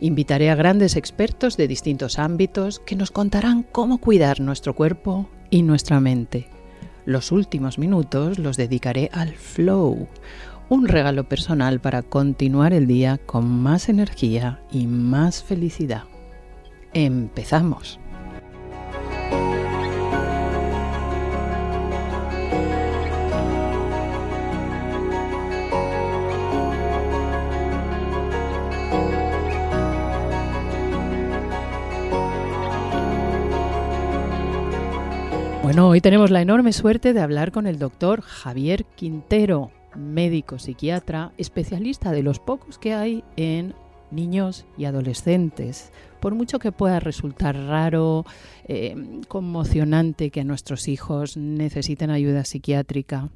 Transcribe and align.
Invitaré 0.00 0.50
a 0.50 0.54
grandes 0.54 0.96
expertos 0.96 1.56
de 1.56 1.68
distintos 1.68 2.18
ámbitos 2.18 2.80
que 2.80 2.96
nos 2.96 3.10
contarán 3.10 3.62
cómo 3.62 3.98
cuidar 3.98 4.40
nuestro 4.40 4.74
cuerpo 4.74 5.28
y 5.48 5.62
nuestra 5.62 6.00
mente. 6.00 6.48
Los 7.06 7.32
últimos 7.32 7.78
minutos 7.78 8.38
los 8.38 8.56
dedicaré 8.56 9.08
al 9.12 9.34
flow, 9.34 10.08
un 10.68 10.88
regalo 10.88 11.28
personal 11.28 11.80
para 11.80 12.02
continuar 12.02 12.72
el 12.72 12.86
día 12.86 13.18
con 13.24 13.46
más 13.46 13.88
energía 13.88 14.60
y 14.70 14.86
más 14.86 15.42
felicidad. 15.42 16.04
Empezamos. 16.92 18.00
Hoy 35.96 36.02
tenemos 36.02 36.30
la 36.30 36.42
enorme 36.42 36.74
suerte 36.74 37.14
de 37.14 37.22
hablar 37.22 37.52
con 37.52 37.66
el 37.66 37.78
doctor 37.78 38.20
Javier 38.20 38.84
Quintero, 38.84 39.70
médico 39.96 40.58
psiquiatra, 40.58 41.32
especialista 41.38 42.12
de 42.12 42.22
los 42.22 42.38
pocos 42.38 42.78
que 42.78 42.92
hay 42.92 43.24
en 43.38 43.74
niños 44.10 44.66
y 44.76 44.84
adolescentes. 44.84 45.90
Por 46.20 46.34
mucho 46.34 46.58
que 46.58 46.70
pueda 46.70 47.00
resultar 47.00 47.56
raro, 47.56 48.26
eh, 48.68 48.94
conmocionante 49.28 50.30
que 50.30 50.44
nuestros 50.44 50.86
hijos 50.86 51.38
necesiten 51.38 52.10
ayuda 52.10 52.44
psiquiátrica, 52.44 53.30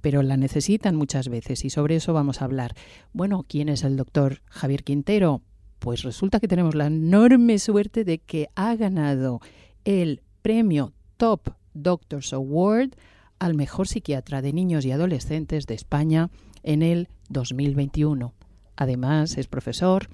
pero 0.00 0.22
la 0.22 0.38
necesitan 0.38 0.96
muchas 0.96 1.28
veces 1.28 1.62
y 1.66 1.68
sobre 1.68 1.96
eso 1.96 2.14
vamos 2.14 2.40
a 2.40 2.46
hablar. 2.46 2.74
Bueno, 3.12 3.44
¿quién 3.46 3.68
es 3.68 3.84
el 3.84 3.98
doctor 3.98 4.40
Javier 4.46 4.82
Quintero? 4.82 5.42
Pues 5.78 6.04
resulta 6.04 6.40
que 6.40 6.48
tenemos 6.48 6.74
la 6.74 6.86
enorme 6.86 7.58
suerte 7.58 8.04
de 8.04 8.16
que 8.16 8.48
ha 8.54 8.76
ganado 8.76 9.42
el 9.84 10.22
premio 10.40 10.94
Top 11.18 11.50
Doctors 11.82 12.32
Award 12.32 12.90
al 13.38 13.54
mejor 13.54 13.88
psiquiatra 13.88 14.42
de 14.42 14.52
niños 14.52 14.84
y 14.84 14.92
adolescentes 14.92 15.66
de 15.66 15.74
España 15.74 16.30
en 16.62 16.82
el 16.82 17.08
2021. 17.28 18.34
Además, 18.76 19.38
es 19.38 19.46
profesor 19.46 20.08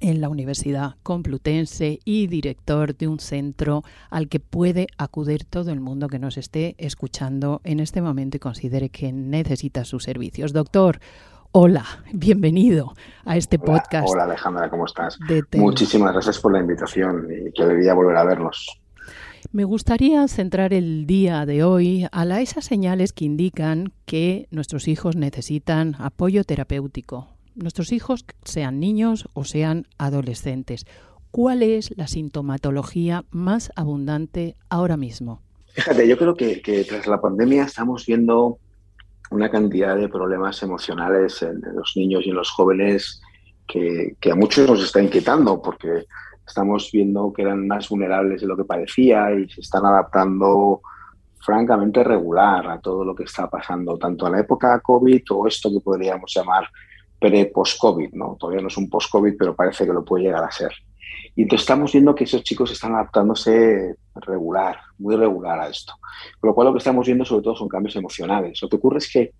en 0.00 0.20
la 0.20 0.28
Universidad 0.28 0.96
Complutense 1.02 2.00
y 2.04 2.26
director 2.26 2.96
de 2.96 3.08
un 3.08 3.20
centro 3.20 3.82
al 4.10 4.28
que 4.28 4.40
puede 4.40 4.86
acudir 4.98 5.44
todo 5.44 5.70
el 5.70 5.80
mundo 5.80 6.08
que 6.08 6.18
nos 6.18 6.36
esté 6.36 6.74
escuchando 6.78 7.60
en 7.64 7.80
este 7.80 8.02
momento 8.02 8.36
y 8.36 8.40
considere 8.40 8.90
que 8.90 9.12
necesita 9.12 9.84
sus 9.84 10.04
servicios. 10.04 10.52
Doctor, 10.52 11.00
hola, 11.52 11.84
bienvenido 12.12 12.94
a 13.24 13.36
este 13.36 13.58
podcast. 13.58 14.08
Hola 14.10 14.24
Alejandra, 14.24 14.68
¿cómo 14.68 14.86
estás? 14.86 15.18
Muchísimas 15.54 16.12
gracias 16.12 16.38
por 16.38 16.52
la 16.52 16.60
invitación 16.60 17.26
y 17.30 17.52
que 17.52 17.64
debía 17.64 17.94
volver 17.94 18.16
a 18.16 18.24
verlos. 18.24 18.83
Me 19.52 19.64
gustaría 19.64 20.26
centrar 20.28 20.72
el 20.72 21.06
día 21.06 21.46
de 21.46 21.64
hoy 21.64 22.06
a 22.10 22.40
esas 22.40 22.64
señales 22.64 23.12
que 23.12 23.24
indican 23.24 23.92
que 24.04 24.48
nuestros 24.50 24.88
hijos 24.88 25.16
necesitan 25.16 25.96
apoyo 25.98 26.44
terapéutico. 26.44 27.28
Nuestros 27.54 27.92
hijos, 27.92 28.24
sean 28.44 28.80
niños 28.80 29.28
o 29.32 29.44
sean 29.44 29.86
adolescentes. 29.98 30.86
¿Cuál 31.30 31.62
es 31.62 31.96
la 31.96 32.08
sintomatología 32.08 33.24
más 33.30 33.70
abundante 33.76 34.56
ahora 34.68 34.96
mismo? 34.96 35.42
Fíjate, 35.72 36.06
yo 36.08 36.16
creo 36.16 36.34
que, 36.34 36.86
tras 36.88 37.06
la 37.06 37.20
pandemia 37.20 37.64
estamos 37.64 38.06
viendo 38.06 38.58
una 39.30 39.50
cantidad 39.50 39.96
de 39.96 40.08
problemas 40.08 40.62
emocionales 40.62 41.42
en, 41.42 41.60
los 41.74 41.92
niños 41.96 42.22
y 42.24 42.30
en 42.30 42.36
los 42.36 42.50
jóvenes 42.50 43.20
que, 43.66 44.16
que, 44.20 44.30
a 44.30 44.36
muchos 44.36 44.68
nos 44.68 44.82
está 44.82 45.02
inquietando, 45.02 45.60
porque 45.60 46.04
estamos 46.46 46.90
viendo 46.92 47.32
que 47.32 47.42
eran 47.42 47.66
más 47.66 47.88
vulnerables 47.88 48.40
de 48.40 48.46
lo 48.46 48.56
que 48.56 48.64
parecía 48.64 49.32
y 49.32 49.48
se 49.48 49.60
están 49.60 49.84
adaptando 49.86 50.80
francamente 51.44 52.02
regular 52.02 52.66
a 52.68 52.80
todo 52.80 53.04
lo 53.04 53.14
que 53.14 53.24
está 53.24 53.48
pasando, 53.50 53.98
tanto 53.98 54.26
a 54.26 54.30
la 54.30 54.40
época 54.40 54.80
COVID 54.80 55.22
o 55.30 55.46
esto 55.46 55.70
que 55.70 55.80
podríamos 55.80 56.32
llamar 56.34 56.68
pre-post-COVID, 57.18 58.12
¿no? 58.14 58.36
Todavía 58.38 58.62
no 58.62 58.68
es 58.68 58.76
un 58.76 58.88
post-COVID, 58.88 59.34
pero 59.38 59.54
parece 59.54 59.86
que 59.86 59.92
lo 59.92 60.04
puede 60.04 60.24
llegar 60.24 60.44
a 60.44 60.50
ser. 60.50 60.72
Y 61.36 61.42
entonces 61.42 61.64
estamos 61.64 61.92
viendo 61.92 62.14
que 62.14 62.24
esos 62.24 62.42
chicos 62.42 62.70
están 62.70 62.94
adaptándose 62.94 63.96
regular, 64.14 64.78
muy 64.98 65.16
regular 65.16 65.58
a 65.58 65.68
esto. 65.68 65.94
Con 66.40 66.48
lo 66.48 66.54
cual 66.54 66.68
lo 66.68 66.72
que 66.72 66.78
estamos 66.78 67.06
viendo 67.06 67.24
sobre 67.24 67.42
todo 67.42 67.56
son 67.56 67.68
cambios 67.68 67.96
emocionales. 67.96 68.60
Lo 68.62 68.68
que 68.68 68.76
ocurre 68.76 68.98
es 68.98 69.10
que 69.10 69.32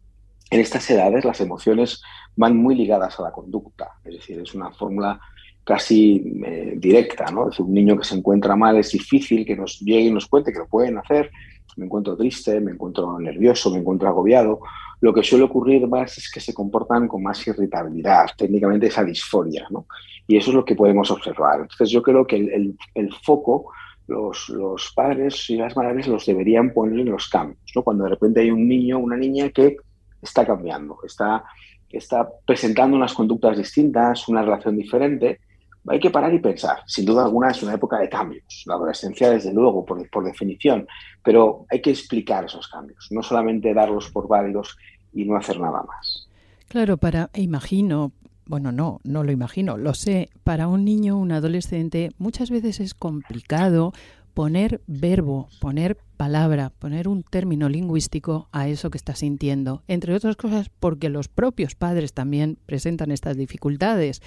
en 0.50 0.60
estas 0.60 0.88
edades 0.90 1.24
las 1.24 1.40
emociones 1.40 2.02
van 2.36 2.56
muy 2.56 2.74
ligadas 2.74 3.18
a 3.18 3.22
la 3.22 3.32
conducta, 3.32 3.92
es 4.04 4.14
decir, 4.14 4.38
es 4.40 4.54
una 4.54 4.70
fórmula 4.72 5.20
casi 5.64 6.22
eh, 6.44 6.74
directa, 6.76 7.26
¿no? 7.32 7.48
Es 7.48 7.58
un 7.58 7.72
niño 7.72 7.96
que 7.96 8.04
se 8.04 8.14
encuentra 8.14 8.54
mal, 8.54 8.76
es 8.76 8.92
difícil 8.92 9.44
que 9.46 9.56
nos 9.56 9.80
llegue 9.80 10.08
y 10.08 10.12
nos 10.12 10.26
cuente 10.26 10.52
que 10.52 10.58
lo 10.58 10.68
pueden 10.68 10.98
hacer. 10.98 11.30
Me 11.76 11.86
encuentro 11.86 12.16
triste, 12.16 12.60
me 12.60 12.72
encuentro 12.72 13.18
nervioso, 13.18 13.70
me 13.70 13.78
encuentro 13.78 14.08
agobiado. 14.08 14.60
Lo 15.00 15.12
que 15.12 15.22
suele 15.22 15.44
ocurrir 15.44 15.86
más 15.88 16.16
es 16.18 16.30
que 16.30 16.40
se 16.40 16.54
comportan 16.54 17.08
con 17.08 17.22
más 17.22 17.44
irritabilidad, 17.46 18.26
técnicamente 18.36 18.86
esa 18.86 19.02
disforia, 19.02 19.66
¿no? 19.70 19.86
Y 20.26 20.36
eso 20.36 20.50
es 20.50 20.56
lo 20.56 20.64
que 20.64 20.76
podemos 20.76 21.10
observar. 21.10 21.60
Entonces 21.60 21.90
yo 21.90 22.02
creo 22.02 22.26
que 22.26 22.36
el, 22.36 23.14
foco 23.22 23.72
los, 24.06 24.48
los, 24.50 24.92
padres 24.94 25.48
y 25.50 25.56
las 25.56 25.76
madres 25.76 26.06
los 26.06 26.26
deberían 26.26 26.72
poner 26.72 27.00
en 27.00 27.10
los 27.10 27.28
cambios, 27.28 27.72
¿no? 27.74 27.82
Cuando 27.82 28.04
de 28.04 28.10
repente 28.10 28.40
hay 28.40 28.50
un 28.50 28.68
niño, 28.68 28.98
una 28.98 29.16
niña 29.16 29.50
que 29.50 29.76
está 30.22 30.46
cambiando, 30.46 30.98
está, 31.04 31.44
está 31.90 32.28
presentando 32.46 32.96
unas 32.96 33.12
conductas 33.12 33.58
distintas, 33.58 34.28
una 34.28 34.42
relación 34.42 34.76
diferente, 34.76 35.40
hay 35.88 36.00
que 36.00 36.10
parar 36.10 36.32
y 36.32 36.38
pensar. 36.38 36.78
Sin 36.86 37.04
duda 37.04 37.24
alguna 37.24 37.50
es 37.50 37.62
una 37.62 37.74
época 37.74 37.98
de 37.98 38.08
cambios. 38.08 38.64
La 38.66 38.74
adolescencia, 38.74 39.30
desde 39.30 39.52
luego, 39.52 39.84
por, 39.84 40.08
por, 40.10 40.24
definición, 40.24 40.86
pero 41.22 41.66
hay 41.70 41.80
que 41.80 41.90
explicar 41.90 42.44
esos 42.44 42.68
cambios, 42.68 43.08
no 43.10 43.22
solamente 43.22 43.74
darlos 43.74 44.10
por 44.10 44.28
válidos 44.28 44.76
y 45.12 45.24
no 45.24 45.36
hacer 45.36 45.60
nada 45.60 45.82
más. 45.82 46.28
Claro, 46.68 46.96
para, 46.96 47.30
imagino, 47.34 48.12
bueno, 48.46 48.72
no, 48.72 49.00
no 49.04 49.24
lo 49.24 49.32
imagino, 49.32 49.76
lo 49.76 49.94
sé, 49.94 50.30
para 50.42 50.68
un 50.68 50.84
niño, 50.84 51.18
un 51.18 51.32
adolescente, 51.32 52.10
muchas 52.18 52.50
veces 52.50 52.80
es 52.80 52.94
complicado 52.94 53.92
poner 54.34 54.82
verbo, 54.88 55.48
poner 55.60 55.96
palabra, 56.16 56.70
poner 56.70 57.08
un 57.08 57.22
término 57.22 57.68
lingüístico 57.68 58.48
a 58.52 58.68
eso 58.68 58.90
que 58.90 58.98
está 58.98 59.14
sintiendo. 59.14 59.82
Entre 59.88 60.14
otras 60.14 60.36
cosas 60.36 60.70
porque 60.80 61.08
los 61.08 61.28
propios 61.28 61.74
padres 61.76 62.12
también 62.12 62.58
presentan 62.66 63.12
estas 63.12 63.36
dificultades. 63.36 64.20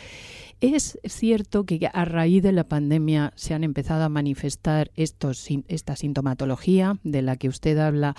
Es 0.62 0.98
cierto 1.04 1.66
que 1.66 1.90
a 1.92 2.06
raíz 2.06 2.42
de 2.42 2.54
la 2.54 2.64
pandemia 2.64 3.34
se 3.36 3.54
han 3.54 3.64
empezado 3.64 4.04
a 4.04 4.10
manifestar 4.10 4.92
estos, 4.96 5.46
esta 5.68 5.96
sintomatología 5.96 6.98
de 7.04 7.22
la 7.22 7.36
que 7.36 7.50
usted 7.50 7.78
habla 7.78 8.16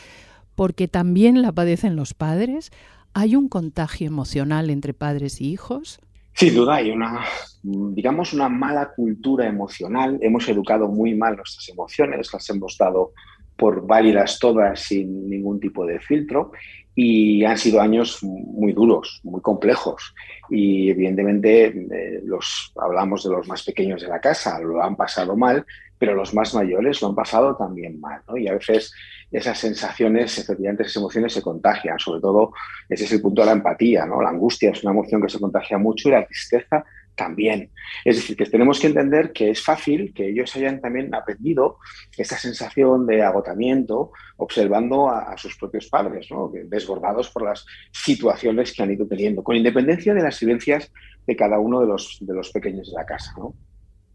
porque 0.55 0.89
también 0.89 1.41
la 1.41 1.53
padecen 1.53 1.97
los 1.97 2.15
padres. 2.15 2.71
¿Hay 3.15 3.35
un 3.35 3.49
contagio 3.49 4.07
emocional 4.07 4.71
entre 4.71 4.93
padres 4.93 5.41
y 5.41 5.51
hijos? 5.51 6.01
Sin 6.39 6.55
duda 6.55 6.77
hay 6.77 6.93
una, 6.93 7.25
digamos, 7.65 8.33
una 8.33 8.49
mala 8.49 8.93
cultura 8.95 9.45
emocional. 9.45 10.21
Hemos 10.21 10.49
educado 10.49 10.87
muy 10.87 11.13
mal 11.13 11.35
nuestras 11.35 11.69
emociones, 11.69 12.33
las 12.33 12.49
hemos 12.51 12.79
dado 12.79 13.13
por 13.57 13.85
válidas 13.85 14.39
todas 14.39 14.79
sin 14.79 15.29
ningún 15.29 15.59
tipo 15.59 15.85
de 15.85 15.99
filtro 15.99 16.53
y 16.95 17.45
han 17.45 17.59
sido 17.59 17.81
años 17.81 18.21
muy 18.23 18.73
duros, 18.73 19.21
muy 19.25 19.41
complejos 19.41 20.15
y 20.49 20.91
evidentemente 20.91 21.67
eh, 21.67 22.23
los 22.25 22.73
hablamos 22.77 23.25
de 23.25 23.31
los 23.31 23.49
más 23.49 23.65
pequeños 23.65 24.01
de 24.03 24.07
la 24.07 24.21
casa, 24.21 24.61
lo 24.61 24.81
han 24.81 24.95
pasado 24.95 25.37
mal, 25.37 25.67
pero 25.99 26.15
los 26.15 26.35
más 26.35 26.55
mayores 26.55 27.03
lo 27.03 27.09
han 27.09 27.15
pasado 27.15 27.57
también 27.57 28.01
mal, 28.01 28.23
¿no? 28.29 28.37
Y 28.37 28.49
a 28.49 28.55
veces 28.55 28.93
esas 29.31 29.59
sensaciones, 29.59 30.39
efectivamente, 30.39 30.85
esas 30.85 30.97
emociones 30.97 31.33
se 31.33 31.43
contagian, 31.43 31.99
sobre 31.99 32.21
todo 32.21 32.53
ese 32.89 33.05
es 33.05 33.13
el 33.13 33.21
punto 33.21 33.43
de 33.43 33.47
la 33.47 33.53
empatía, 33.53 34.07
¿no? 34.07 34.23
La 34.23 34.31
angustia 34.31 34.71
es 34.71 34.83
una 34.83 34.93
emoción 34.93 35.21
que 35.21 35.29
se 35.29 35.41
contagia 35.41 35.77
mucho 35.79 36.09
y 36.09 36.13
la 36.13 36.27
tristeza 36.27 36.85
también. 37.19 37.71
Es 38.05 38.17
decir, 38.17 38.37
que 38.37 38.47
tenemos 38.47 38.81
que 38.81 38.87
entender 38.87 39.33
que 39.33 39.51
es 39.51 39.63
fácil 39.63 40.15
que 40.15 40.31
ellos 40.31 40.55
hayan 40.57 40.81
también 40.81 41.15
aprendido 41.15 41.79
esa 42.17 42.39
sensación 42.39 43.07
de 43.07 43.23
agotamiento 43.23 44.13
observando 44.37 45.11
a, 45.11 45.37
sus 45.37 45.57
propios 45.57 45.89
padres, 45.89 46.29
¿no? 46.31 46.51
desbordados 46.67 47.29
por 47.31 47.43
las 47.43 47.67
situaciones 47.93 48.73
que 48.73 48.83
han 48.83 48.93
ido 48.93 49.07
teniendo, 49.07 49.43
con 49.43 49.57
independencia 49.57 50.15
de 50.15 50.23
las 50.23 50.39
vivencias 50.39 50.91
de 51.27 51.37
cada 51.37 51.59
uno 51.59 51.81
de 51.81 51.89
los, 51.89 52.19
de 52.21 52.35
los 52.35 52.51
pequeños 52.51 52.89
de 52.89 52.95
la 52.95 53.05
casa. 53.05 53.33
¿no? 53.37 53.55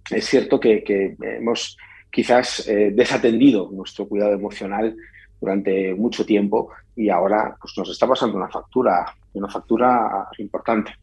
Es 0.10 0.26
cierto 0.26 0.60
que, 0.60 1.16
hemos 1.22 1.78
quizás 2.12 2.68
eh, 2.68 2.92
desatendido 2.94 3.70
nuestro 3.72 4.08
cuidado 4.08 4.34
emocional 4.34 4.96
durante 5.40 5.94
mucho 5.96 6.26
tiempo 6.26 6.70
y 6.96 7.10
ahora 7.10 7.56
pues, 7.60 7.74
nos 7.78 7.90
está 7.90 8.08
pasando 8.08 8.38
una 8.38 8.50
factura, 8.50 9.14
una 9.34 9.50
factura 9.50 10.28
importante. 10.38 10.94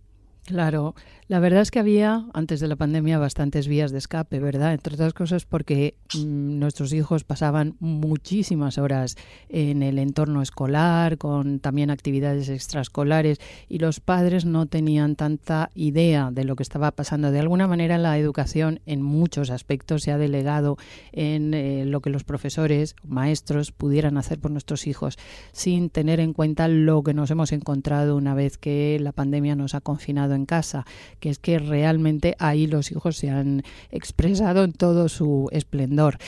Claro, 0.50 0.97
la 1.29 1.38
verdad 1.38 1.61
es 1.61 1.70
que 1.70 1.79
había 1.79 2.25
antes 2.35 2.58
de 2.58 2.67
la 2.67 2.75
pandemia 2.75 3.20
bastantes 3.20 3.69
vías 3.69 3.93
de 3.93 3.99
escape, 3.99 4.41
¿verdad? 4.41 4.75
Entre 4.75 4.94
otras 4.94 5.14
cosas 5.14 5.44
porque 5.44 5.94
mm, 6.12 6.58
nuestros 6.58 6.93
hijos 6.93 7.23
pasaban 7.23 7.76
muchísimas 7.79 8.76
horas 8.76 9.17
en 9.49 9.85
el 9.85 10.00
entorno 10.00 10.43
escolar, 10.43 11.19
con 11.19 11.61
también 11.61 11.91
actividades 11.91 12.49
extraescolares 12.49 13.38
y 13.69 13.79
los 13.79 14.00
padres 14.00 14.44
no 14.44 14.67
tenían 14.67 15.14
tanta 15.14 15.70
idea 15.76 16.32
de 16.32 16.43
lo 16.43 16.56
que 16.56 16.64
estaba 16.64 16.91
pasando. 16.91 17.31
De 17.31 17.38
alguna 17.38 17.69
manera 17.69 17.96
la 17.96 18.19
educación 18.19 18.81
en 18.85 19.00
muchos 19.00 19.50
aspectos 19.50 20.03
se 20.03 20.11
ha 20.11 20.19
delegado 20.19 20.79
en 21.12 21.55
eh, 21.55 21.85
lo 21.87 22.00
que 22.00 22.11
los 22.11 22.25
profesores, 22.25 22.96
maestros 23.06 23.70
pudieran 23.70 24.19
hacer 24.19 24.41
por 24.41 24.50
nuestros 24.50 24.88
hijos 24.88 25.17
sin 25.53 25.91
tener 25.91 26.19
en 26.19 26.32
cuenta 26.32 26.67
lo 26.67 27.05
que 27.05 27.14
nos 27.14 27.31
hemos 27.31 27.53
encontrado 27.53 28.17
una 28.17 28.35
vez 28.35 28.58
que 28.58 28.99
la 29.00 29.12
pandemia 29.12 29.55
nos 29.55 29.76
ha 29.76 29.81
confinado 29.81 30.35
en 30.35 30.39
casa 30.46 30.87
que 31.20 31.31
es 31.31 31.38
que 31.38 31.58
realmente 31.58 32.37
ahí 32.38 32.66
los 32.66 32.90
hijos 32.90 33.16
se 33.16 33.31
han 33.31 33.62
expresado 33.90 34.64
en 34.64 34.72
todo 34.72 35.08
su 35.08 35.48
esplendor. 35.52 36.19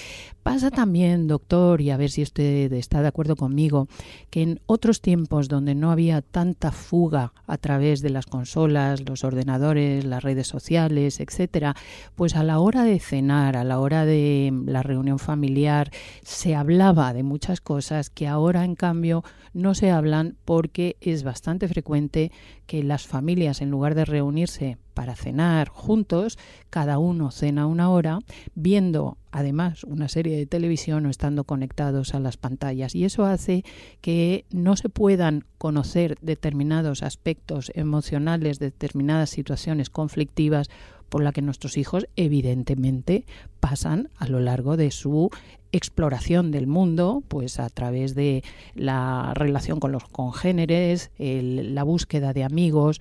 Pasa 0.43 0.73
también, 0.73 1.29
doctor, 1.29 1.81
y 1.81 1.91
a 1.91 1.97
ver 1.97 2.11
si 2.11 2.23
usted 2.23 2.73
está 2.73 3.01
de 3.01 3.07
acuerdo 3.07 3.37
conmigo, 3.37 3.87
que 4.29 4.43
en 4.43 4.61
otros 4.67 5.01
tiempos 5.01 5.49
donde 5.49 5.77
no 5.77 5.93
había 5.93 6.21
tanta 6.21 6.73
fuga 6.73 7.33
a 7.47 7.59
través 7.59 8.03
de 8.03 8.11
las 8.11 8.27
consolas, 8.27 9.09
los 9.09 9.23
ordenadores, 9.23 10.05
las 10.05 10.25
redes 10.25 10.49
sociales, 10.49 11.21
etcétera, 11.21 11.77
pues 12.17 12.35
a 12.35 12.43
la 12.43 12.59
hora 12.59 12.83
de 12.83 12.99
cenar, 12.99 13.57
a 13.57 13.63
la 13.63 13.79
hora 13.79 14.05
de 14.05 14.53
la 14.67 14.83
reunión 14.83 15.21
familiar, 15.21 15.93
se 16.25 16.57
hablaba 16.57 17.13
de 17.13 17.23
muchas 17.23 17.61
cosas 17.61 18.11
que 18.11 18.27
ahora 18.27 18.65
en 18.65 18.75
cambio 18.75 19.23
no 19.55 19.75
se 19.75 19.93
hablan 19.93 20.37
porque 20.45 20.97
es 21.01 21.23
bastante 21.23 21.69
frecuente 21.69 22.33
que 22.73 22.83
las 22.83 23.07
familias 23.07 23.61
en 23.61 23.71
lugar 23.71 23.95
de 23.95 24.07
reunirse 24.07 24.79
para 24.95 25.15
cenar 25.15 25.69
juntos, 25.69 26.39
cada 26.71 26.97
uno 26.97 27.31
cena 27.31 27.67
una 27.67 27.91
hora, 27.91 28.21
viendo 28.55 29.19
además 29.31 29.85
una 29.85 30.09
serie 30.09 30.39
de 30.39 30.47
televisión 30.47 31.05
o 31.05 31.11
estando 31.11 31.45
conectados 31.45 32.15
a 32.15 32.19
las 32.19 32.39
pantallas. 32.39 32.95
Y 32.95 33.05
eso 33.05 33.27
hace 33.27 33.63
que 34.01 34.47
no 34.51 34.75
se 34.77 34.89
puedan 34.89 35.45
conocer 35.59 36.17
determinados 36.23 37.03
aspectos 37.03 37.71
emocionales, 37.75 38.59
determinadas 38.59 39.29
situaciones 39.29 39.91
conflictivas 39.91 40.71
por 41.11 41.23
la 41.23 41.33
que 41.33 41.43
nuestros 41.43 41.77
hijos 41.77 42.07
evidentemente 42.17 43.27
pasan 43.61 44.09
a 44.17 44.29
lo 44.29 44.41
largo 44.41 44.79
de 44.79 44.91
su 44.91 45.29
exploración 45.73 46.51
del 46.51 46.67
mundo, 46.67 47.23
pues 47.29 47.59
a 47.59 47.69
través 47.71 48.15
de 48.15 48.45
la 48.75 49.33
relación 49.35 49.81
con 49.81 49.91
los 49.91 50.05
congéneres, 50.05 51.11
la 51.19 51.83
búsqueda 51.83 52.33
de 52.33 52.45
amigos, 52.45 53.01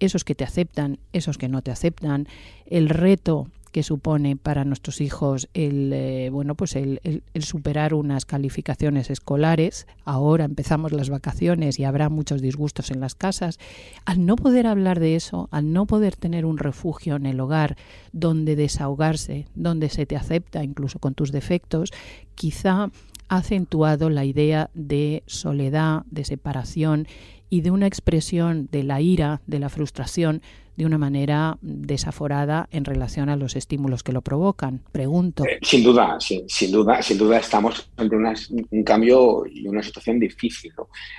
esos 0.00 0.24
que 0.24 0.34
te 0.34 0.44
aceptan, 0.44 0.98
esos 1.12 1.38
que 1.38 1.48
no 1.48 1.62
te 1.62 1.70
aceptan, 1.70 2.26
el 2.66 2.88
reto 2.88 3.48
que 3.72 3.82
supone 3.82 4.36
para 4.36 4.64
nuestros 4.64 5.00
hijos 5.00 5.48
el 5.54 5.92
eh, 5.92 6.28
bueno 6.30 6.54
pues 6.54 6.76
el, 6.76 7.00
superar 7.40 7.94
unas 7.94 8.24
calificaciones 8.24 9.10
escolares. 9.10 9.86
Ahora 10.04 10.44
empezamos 10.44 10.92
las 10.92 11.10
vacaciones 11.10 11.78
y 11.78 11.84
habrá 11.84 12.08
muchos 12.10 12.42
disgustos 12.42 12.90
en 12.90 13.00
las 13.00 13.14
casas. 13.14 13.58
Al 14.04 14.24
no 14.24 14.36
poder 14.36 14.66
hablar 14.66 15.00
de 15.00 15.16
eso 15.16 15.48
al 15.50 15.72
no 15.72 15.86
poder 15.86 16.14
tener 16.14 16.44
un 16.44 16.58
refugio 16.58 17.16
en 17.16 17.26
el 17.26 17.40
hogar 17.40 17.76
donde 18.12 18.54
desahogarse 18.54 19.46
donde 19.54 19.88
se 19.88 20.06
te 20.06 20.16
acepta 20.16 20.62
incluso 20.62 20.98
con 20.98 21.14
tus 21.14 21.32
defectos 21.32 21.90
quizá 22.34 22.90
ha 23.28 23.36
acentuado 23.36 24.10
la 24.10 24.26
idea 24.26 24.70
de 24.74 25.22
soledad 25.26 26.02
de 26.10 26.24
separación 26.24 27.06
y 27.48 27.62
de 27.62 27.70
una 27.70 27.86
expresión 27.86 28.68
de 28.72 28.82
la 28.82 29.00
ira, 29.00 29.42
de 29.46 29.58
la 29.58 29.68
frustración, 29.68 30.40
de 30.76 30.86
una 30.86 30.98
manera 30.98 31.58
desaforada 31.60 32.68
en 32.70 32.84
relación 32.84 33.28
a 33.28 33.36
los 33.36 33.56
estímulos 33.56 34.02
que 34.02 34.12
lo 34.12 34.22
provocan. 34.22 34.80
Pregunto. 34.92 35.44
Eh, 35.44 35.58
sin 35.62 35.82
duda, 35.82 36.18
sin, 36.18 36.72
duda, 36.72 37.02
sin 37.02 37.18
duda 37.18 37.38
estamos 37.38 37.90
ante 37.96 38.16
un 38.16 38.84
cambio 38.84 39.44
y 39.46 39.66
una 39.66 39.82
situación 39.82 40.18
difícil. 40.18 40.72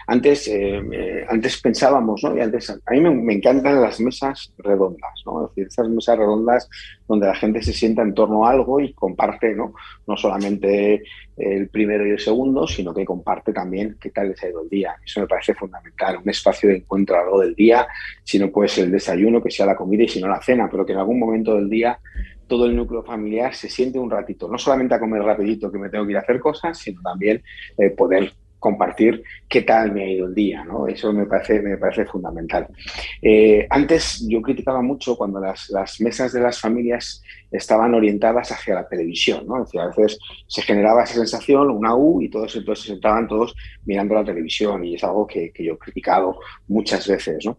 Antes, 0.07 0.47
eh, 0.47 0.81
eh, 0.91 1.25
antes 1.29 1.61
pensábamos, 1.61 2.23
¿no? 2.23 2.35
Y 2.35 2.41
antes, 2.41 2.69
a 2.69 2.91
mí 2.91 2.99
me, 2.99 3.33
encantan 3.33 3.81
las 3.81 3.99
mesas 3.99 4.53
redondas, 4.57 5.11
¿no? 5.25 5.45
Es 5.45 5.49
decir, 5.49 5.67
esas 5.67 5.89
mesas 5.89 6.17
redondas 6.17 6.69
donde 7.07 7.27
la 7.27 7.35
gente 7.35 7.61
se 7.61 7.73
sienta 7.73 8.01
en 8.01 8.13
torno 8.13 8.45
a 8.45 8.51
algo 8.51 8.79
y 8.79 8.93
comparte, 8.93 9.53
¿no? 9.53 9.73
No 10.07 10.17
solamente 10.17 11.03
el 11.37 11.67
primero 11.69 12.05
y 12.07 12.11
el 12.11 12.19
segundo, 12.19 12.67
sino 12.67 12.93
que 12.93 13.05
comparte 13.05 13.53
también 13.53 13.97
qué 13.99 14.11
tal 14.11 14.29
les 14.29 14.43
ha 14.43 14.49
ido 14.49 14.61
el 14.61 14.69
día. 14.69 14.95
Eso 15.03 15.21
me 15.21 15.27
parece 15.27 15.53
fundamental, 15.53 16.19
un 16.23 16.29
espacio 16.29 16.69
de 16.69 16.77
encuentro 16.77 17.19
a 17.19 17.25
lo 17.25 17.39
del 17.39 17.55
día, 17.55 17.87
si 18.23 18.39
no 18.39 18.51
el 18.77 18.91
desayuno, 18.91 19.41
que 19.43 19.51
sea 19.51 19.65
la 19.65 19.75
comida 19.75 20.03
y 20.03 20.07
si 20.07 20.21
no 20.21 20.27
la 20.27 20.41
cena, 20.41 20.69
pero 20.71 20.85
que 20.85 20.93
en 20.93 20.99
algún 20.99 21.19
momento 21.19 21.55
del 21.55 21.69
día 21.69 21.99
todo 22.47 22.65
el 22.65 22.75
núcleo 22.75 23.03
familiar 23.03 23.53
se 23.53 23.69
siente 23.69 23.99
un 23.99 24.09
ratito, 24.09 24.47
no 24.47 24.57
solamente 24.57 24.95
a 24.95 24.99
comer 24.99 25.21
rapidito 25.21 25.71
que 25.71 25.79
me 25.79 25.89
tengo 25.89 26.05
que 26.05 26.11
ir 26.11 26.17
a 26.17 26.21
hacer 26.21 26.39
cosas, 26.39 26.77
sino 26.77 27.01
también 27.01 27.43
eh, 27.77 27.89
poder 27.89 28.33
compartir 28.63 29.21
qué 29.49 29.63
tal 29.63 29.91
me 29.91 30.03
ha 30.03 30.09
ido 30.09 30.25
el 30.25 30.33
día, 30.33 30.63
¿no? 30.63 30.87
Eso 30.87 31.11
me 31.11 31.25
parece, 31.25 31.61
me 31.61 31.77
parece 31.77 32.05
fundamental. 32.05 32.65
Eh, 33.21 33.67
antes 33.69 34.25
yo 34.25 34.41
criticaba 34.41 34.81
mucho 34.81 35.17
cuando 35.17 35.41
las, 35.41 35.69
mesas 35.99 36.31
de 36.31 36.39
las 36.39 36.61
familias 36.61 37.21
estaban 37.51 37.93
orientadas 37.93 38.53
hacia 38.53 38.75
la 38.75 38.87
televisión, 38.87 39.45
¿no? 39.45 39.55
a 39.55 39.87
veces 39.87 40.17
se 40.47 40.61
generaba 40.61 41.03
esa 41.03 41.15
sensación, 41.15 41.69
una 41.71 41.93
U, 41.93 42.21
y 42.21 42.29
todos 42.29 42.55
entonces 42.55 42.85
se 42.85 42.91
sentaban 42.93 43.27
todos 43.27 43.53
mirando 43.85 44.15
la 44.15 44.23
televisión, 44.23 44.85
y 44.85 44.95
es 44.95 45.03
algo 45.03 45.27
que, 45.27 45.51
que 45.51 45.65
yo 45.65 45.73
he 45.73 45.77
criticado 45.77 46.39
muchas 46.69 47.05
veces, 47.05 47.45
¿no? 47.45 47.57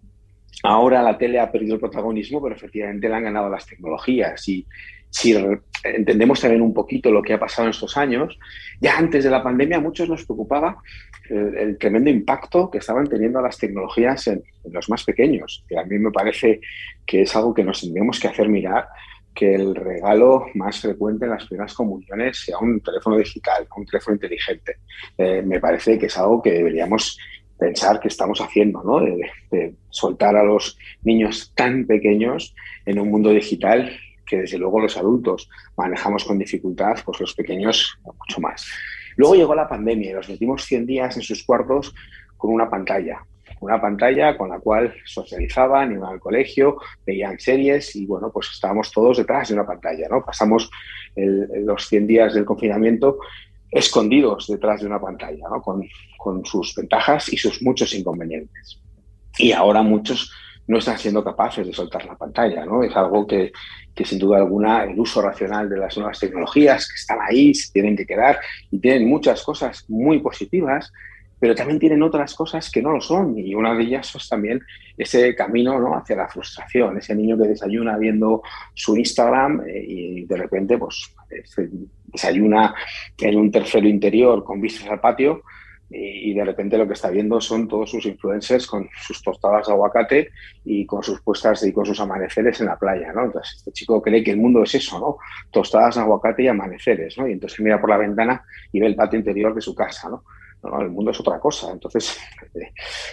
Ahora 0.63 1.03
la 1.03 1.19
tele 1.19 1.41
ha 1.41 1.51
perdido 1.51 1.75
el 1.75 1.81
protagonismo, 1.81 2.43
pero 2.43 2.55
efectivamente 2.55 3.09
le 3.09 3.15
han 3.15 3.25
ganado 3.25 3.51
las 3.51 3.67
tecnologías. 3.67 4.49
Y 4.49 4.67
si 5.11 5.35
entendemos 5.85 6.41
también 6.41 6.63
un 6.63 6.75
poquito 6.75 7.11
lo 7.11 7.23
que 7.23 7.35
ha 7.35 7.39
pasado 7.39 7.67
en 7.67 7.71
estos 7.71 7.97
años, 7.97 8.39
ya 8.81 8.99
antes 8.99 9.25
de 9.25 9.31
la 9.31 9.43
pandemia 9.43 9.77
a 9.77 9.81
muchos 9.81 10.09
nos 10.09 10.25
preocupaba 10.25 10.79
el, 11.29 11.79
tremendo 11.79 12.11
impacto 12.11 12.71
que 12.71 12.79
estaban 12.79 13.07
teniendo 13.07 13.41
las 13.41 13.59
tecnologías 13.59 14.27
en, 14.29 14.43
los 14.73 14.89
más 14.89 15.05
pequeños. 15.05 15.65
Y 15.69 15.77
a 15.77 15.85
mí 15.85 15.99
me 15.99 16.11
parece 16.11 16.61
que 17.07 17.23
es 17.23 17.37
algo 17.37 17.55
que 17.55 17.65
nos 17.65 17.81
tendríamos 17.81 18.19
que 18.19 18.29
hacer 18.29 18.49
mirar 18.49 18.89
que 19.35 19.55
el 19.55 19.75
regalo 19.75 20.47
más 20.55 20.81
frecuente 20.81 21.25
en 21.25 21.33
las 21.33 21.47
primeras 21.47 21.75
comuniones 21.75 22.45
sea 22.45 22.59
un 22.59 22.81
teléfono 22.81 23.17
digital, 23.17 23.67
un 23.77 23.85
teléfono 23.85 24.15
inteligente. 24.15 24.79
Eh, 25.19 25.43
me 25.43 25.61
parece 25.61 25.99
que 25.99 26.07
es 26.07 26.19
algo 26.19 26.41
que 26.41 26.53
deberíamos 26.53 27.19
pensar 27.65 27.99
que 27.99 28.09
estamos 28.09 28.41
haciendo, 28.41 28.83
¿no? 28.83 29.01
De, 29.01 29.75
soltar 29.89 30.37
a 30.37 30.43
los 30.43 30.77
niños 31.03 31.53
tan 31.55 31.87
pequeños 31.87 32.55
en 32.85 32.99
un 32.99 33.11
mundo 33.11 33.31
digital 33.31 33.91
que 34.27 34.39
desde 34.39 34.59
luego 34.59 34.81
los 34.81 34.97
adultos 34.97 35.49
manejamos 35.77 36.25
con 36.25 36.37
dificultad, 36.37 36.97
pues 37.05 37.21
los 37.21 37.35
pequeños 37.35 37.97
mucho 38.05 38.41
más. 38.41 38.67
Luego 39.17 39.37
llegó 39.37 39.55
la 39.55 39.69
pandemia 39.69 40.11
y 40.11 40.15
los 40.15 40.29
metimos 40.29 40.65
100 40.65 40.87
días 40.87 41.17
en 41.17 41.23
sus 41.23 41.45
cuartos 41.45 41.95
con 42.37 42.51
una 42.51 42.69
pantalla, 42.69 43.25
una 43.61 43.81
pantalla 43.81 44.37
con 44.37 44.51
la 44.51 44.59
cual 44.59 44.93
socializaban, 45.05 45.93
iban 45.93 46.13
al 46.15 46.21
colegio, 46.21 46.79
veían 47.07 47.39
series 47.39 47.95
y 47.95 48.05
bueno, 48.05 48.31
pues 48.33 48.51
estábamos 48.53 48.91
todos 48.91 49.19
detrás 49.19 49.49
de 49.49 49.55
una 49.55 49.67
pantalla, 49.67 50.09
¿no? 50.11 50.25
Pasamos 50.25 50.71
los 51.15 51.87
100 51.87 52.07
días 52.07 52.35
del 52.35 52.45
confinamiento 52.45 53.19
escondidos 53.75 54.47
detrás 54.47 54.81
de 54.81 54.87
una 54.87 55.01
pantalla, 55.01 55.45
¿no? 55.51 55.61
con, 55.61 56.45
sus 56.45 56.75
ventajas 56.75 57.31
y 57.31 57.37
sus 57.37 57.61
muchos 57.61 57.95
inconvenientes. 57.95 58.81
Y 59.37 59.53
ahora 59.53 59.83
muchos 59.83 60.33
no 60.67 60.79
están 60.79 60.97
siendo 60.97 61.23
capaces 61.23 61.67
de 61.67 61.73
soltar 61.75 62.07
la 62.07 62.17
pantalla. 62.17 62.65
¿no? 62.65 62.83
Es 62.83 62.97
algo 62.97 63.27
que, 63.27 63.53
que, 63.95 64.05
sin 64.05 64.19
duda 64.19 64.39
alguna, 64.39 64.85
el 64.85 64.99
uso 64.99 65.21
racional 65.21 65.69
de 65.69 65.77
las 65.77 65.97
nuevas 65.99 66.19
tecnologías 66.19 66.89
que 66.89 66.95
están 66.95 67.19
ahí, 67.21 67.53
tienen 67.73 67.97
que 67.97 68.07
quedar 68.07 68.39
y 68.71 68.79
tienen 68.79 69.07
muchas 69.07 69.43
cosas 69.43 69.85
muy 69.89 70.21
positivas, 70.21 70.91
pero 71.39 71.55
también 71.55 71.79
tienen 71.79 72.03
otras 72.03 72.35
cosas 72.35 72.71
que 72.71 72.81
no 72.81 72.93
lo 72.93 73.03
son. 73.03 73.37
Y 73.37 73.55
una 73.55 73.75
de 73.75 73.83
ellas 73.83 74.15
es 74.15 74.29
también 74.29 74.63
ese 74.97 75.35
camino 75.35 75.79
¿no? 75.79 75.95
hacia 75.95 76.17
la 76.17 76.29
frustración, 76.29 76.97
ese 76.97 77.15
niño 77.15 77.37
que 77.37 77.49
desayuna 77.49 77.99
viendo 77.99 78.43
su 78.73 78.97
Instagram 78.97 79.63
eh, 79.67 79.85
y 79.87 80.25
de 80.25 80.37
repente 80.37 80.79
pues, 80.79 81.14
desayuna 82.07 82.75
en 83.19 83.37
un 83.37 83.51
tercero 83.51 83.89
interior 83.89 84.45
con 84.45 84.61
vistas 84.61 84.89
al 84.89 85.01
patio 85.01 85.43
y, 85.91 86.35
de 86.35 86.45
repente 86.45 86.79
lo 86.79 86.87
que 86.87 86.95
está 86.95 87.11
viendo 87.11 87.41
son 87.41 87.69
todos 87.69 87.91
sus 87.91 88.05
influencers 88.07 88.67
con 88.67 88.89
sus 89.01 89.23
tostadas 89.23 89.67
de 89.67 89.73
aguacate 89.73 90.31
y 90.65 90.87
con 90.87 91.03
sus 91.03 91.21
puestas 91.21 91.63
y 91.65 91.73
con 91.73 91.87
sus 91.87 92.01
amaneceres 92.01 92.61
en 92.61 92.67
la 92.67 92.79
playa, 92.79 93.13
¿no? 93.13 93.25
Entonces 93.25 93.57
este 93.59 93.73
chico 93.73 94.03
cree 94.03 94.25
que 94.25 94.33
el 94.33 94.39
mundo 94.39 94.63
es 94.63 94.75
eso, 94.75 94.99
¿no? 94.99 95.19
Tostadas 95.51 95.95
de 95.95 96.01
aguacate 96.01 96.43
y 96.43 96.49
amaneceres, 96.49 97.17
¿no? 97.19 97.29
Y 97.29 97.33
entonces 97.33 97.61
mira 97.61 97.81
por 97.81 97.91
la 97.91 97.99
ventana 97.99 98.45
y 98.73 98.81
ve 98.81 98.87
el 98.87 98.97
patio 98.97 99.19
interior 99.19 99.55
de 99.55 99.61
su 99.61 99.75
casa, 99.75 100.09
¿no? 100.09 100.25
El 100.81 100.91
mundo 100.91 101.11
es 101.11 101.21
otra 101.21 101.39
cosa. 101.39 101.71
Entonces, 101.71 102.19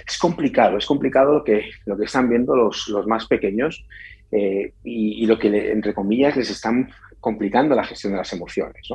es 0.08 0.18
complicado, 0.18 0.78
es 0.78 0.86
complicado 0.86 1.34
lo 1.34 1.44
que, 1.44 1.70
lo 1.86 1.98
que 1.98 2.06
están 2.06 2.30
viendo 2.30 2.56
los, 2.56 2.88
los 2.88 3.06
más 3.06 3.28
pequeños 3.28 3.86
eh, 4.32 4.74
y, 4.84 5.24
y, 5.24 5.26
lo 5.26 5.38
que, 5.38 5.72
entre 5.72 5.94
comillas, 5.94 6.38
les 6.38 6.50
están 6.50 6.90
complicando 7.22 7.76
la 7.76 7.86
gestión 7.86 8.14
de 8.14 8.18
las 8.18 8.34
emociones. 8.34 8.90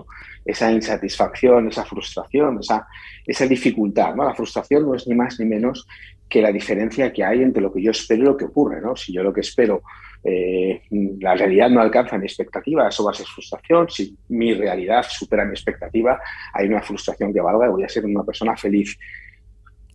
Esa 0.45 0.71
insatisfacción, 0.71 1.69
esa 1.69 1.85
frustración, 1.85 2.59
esa, 2.61 2.87
esa 3.25 3.47
dificultad. 3.47 4.15
¿no? 4.15 4.25
La 4.25 4.35
frustración 4.35 4.83
no 4.83 4.95
es 4.95 5.07
ni 5.07 5.15
más 5.15 5.41
ni 5.41 5.47
menos 5.47 5.87
que 6.29 6.43
la 6.43 6.51
diferencia 6.51 7.13
que 7.13 7.25
hay 7.25 7.43
entre 7.43 7.63
lo 7.63 7.73
que 7.73 7.81
yo 7.81 7.93
espero 7.93 8.23
y 8.23 8.27
lo 8.27 8.37
que 8.37 8.47
ocurre. 8.47 8.83
¿no? 8.83 8.97
Si 8.97 9.13
yo 9.13 9.23
lo 9.23 9.33
que 9.33 9.41
espero, 9.41 9.83
eh, 10.25 10.83
la 11.21 11.37
realidad 11.37 11.71
no 11.71 11.81
alcanza 11.81 12.19
mi 12.19 12.27
expectativa, 12.27 12.89
eso 12.89 13.05
va 13.05 13.13
a 13.13 13.15
ser 13.15 13.27
frustración. 13.27 13.89
Si 13.89 14.17
mi 14.29 14.53
realidad 14.53 15.07
supera 15.09 15.45
mi 15.45 15.53
expectativa, 15.53 16.21
hay 16.53 16.67
una 16.67 16.83
frustración 16.83 17.33
que 17.33 17.41
valga 17.41 17.67
y 17.67 17.71
voy 17.71 17.85
a 17.85 17.89
ser 17.89 18.05
una 18.05 18.25
persona 18.25 18.57
feliz 18.57 18.99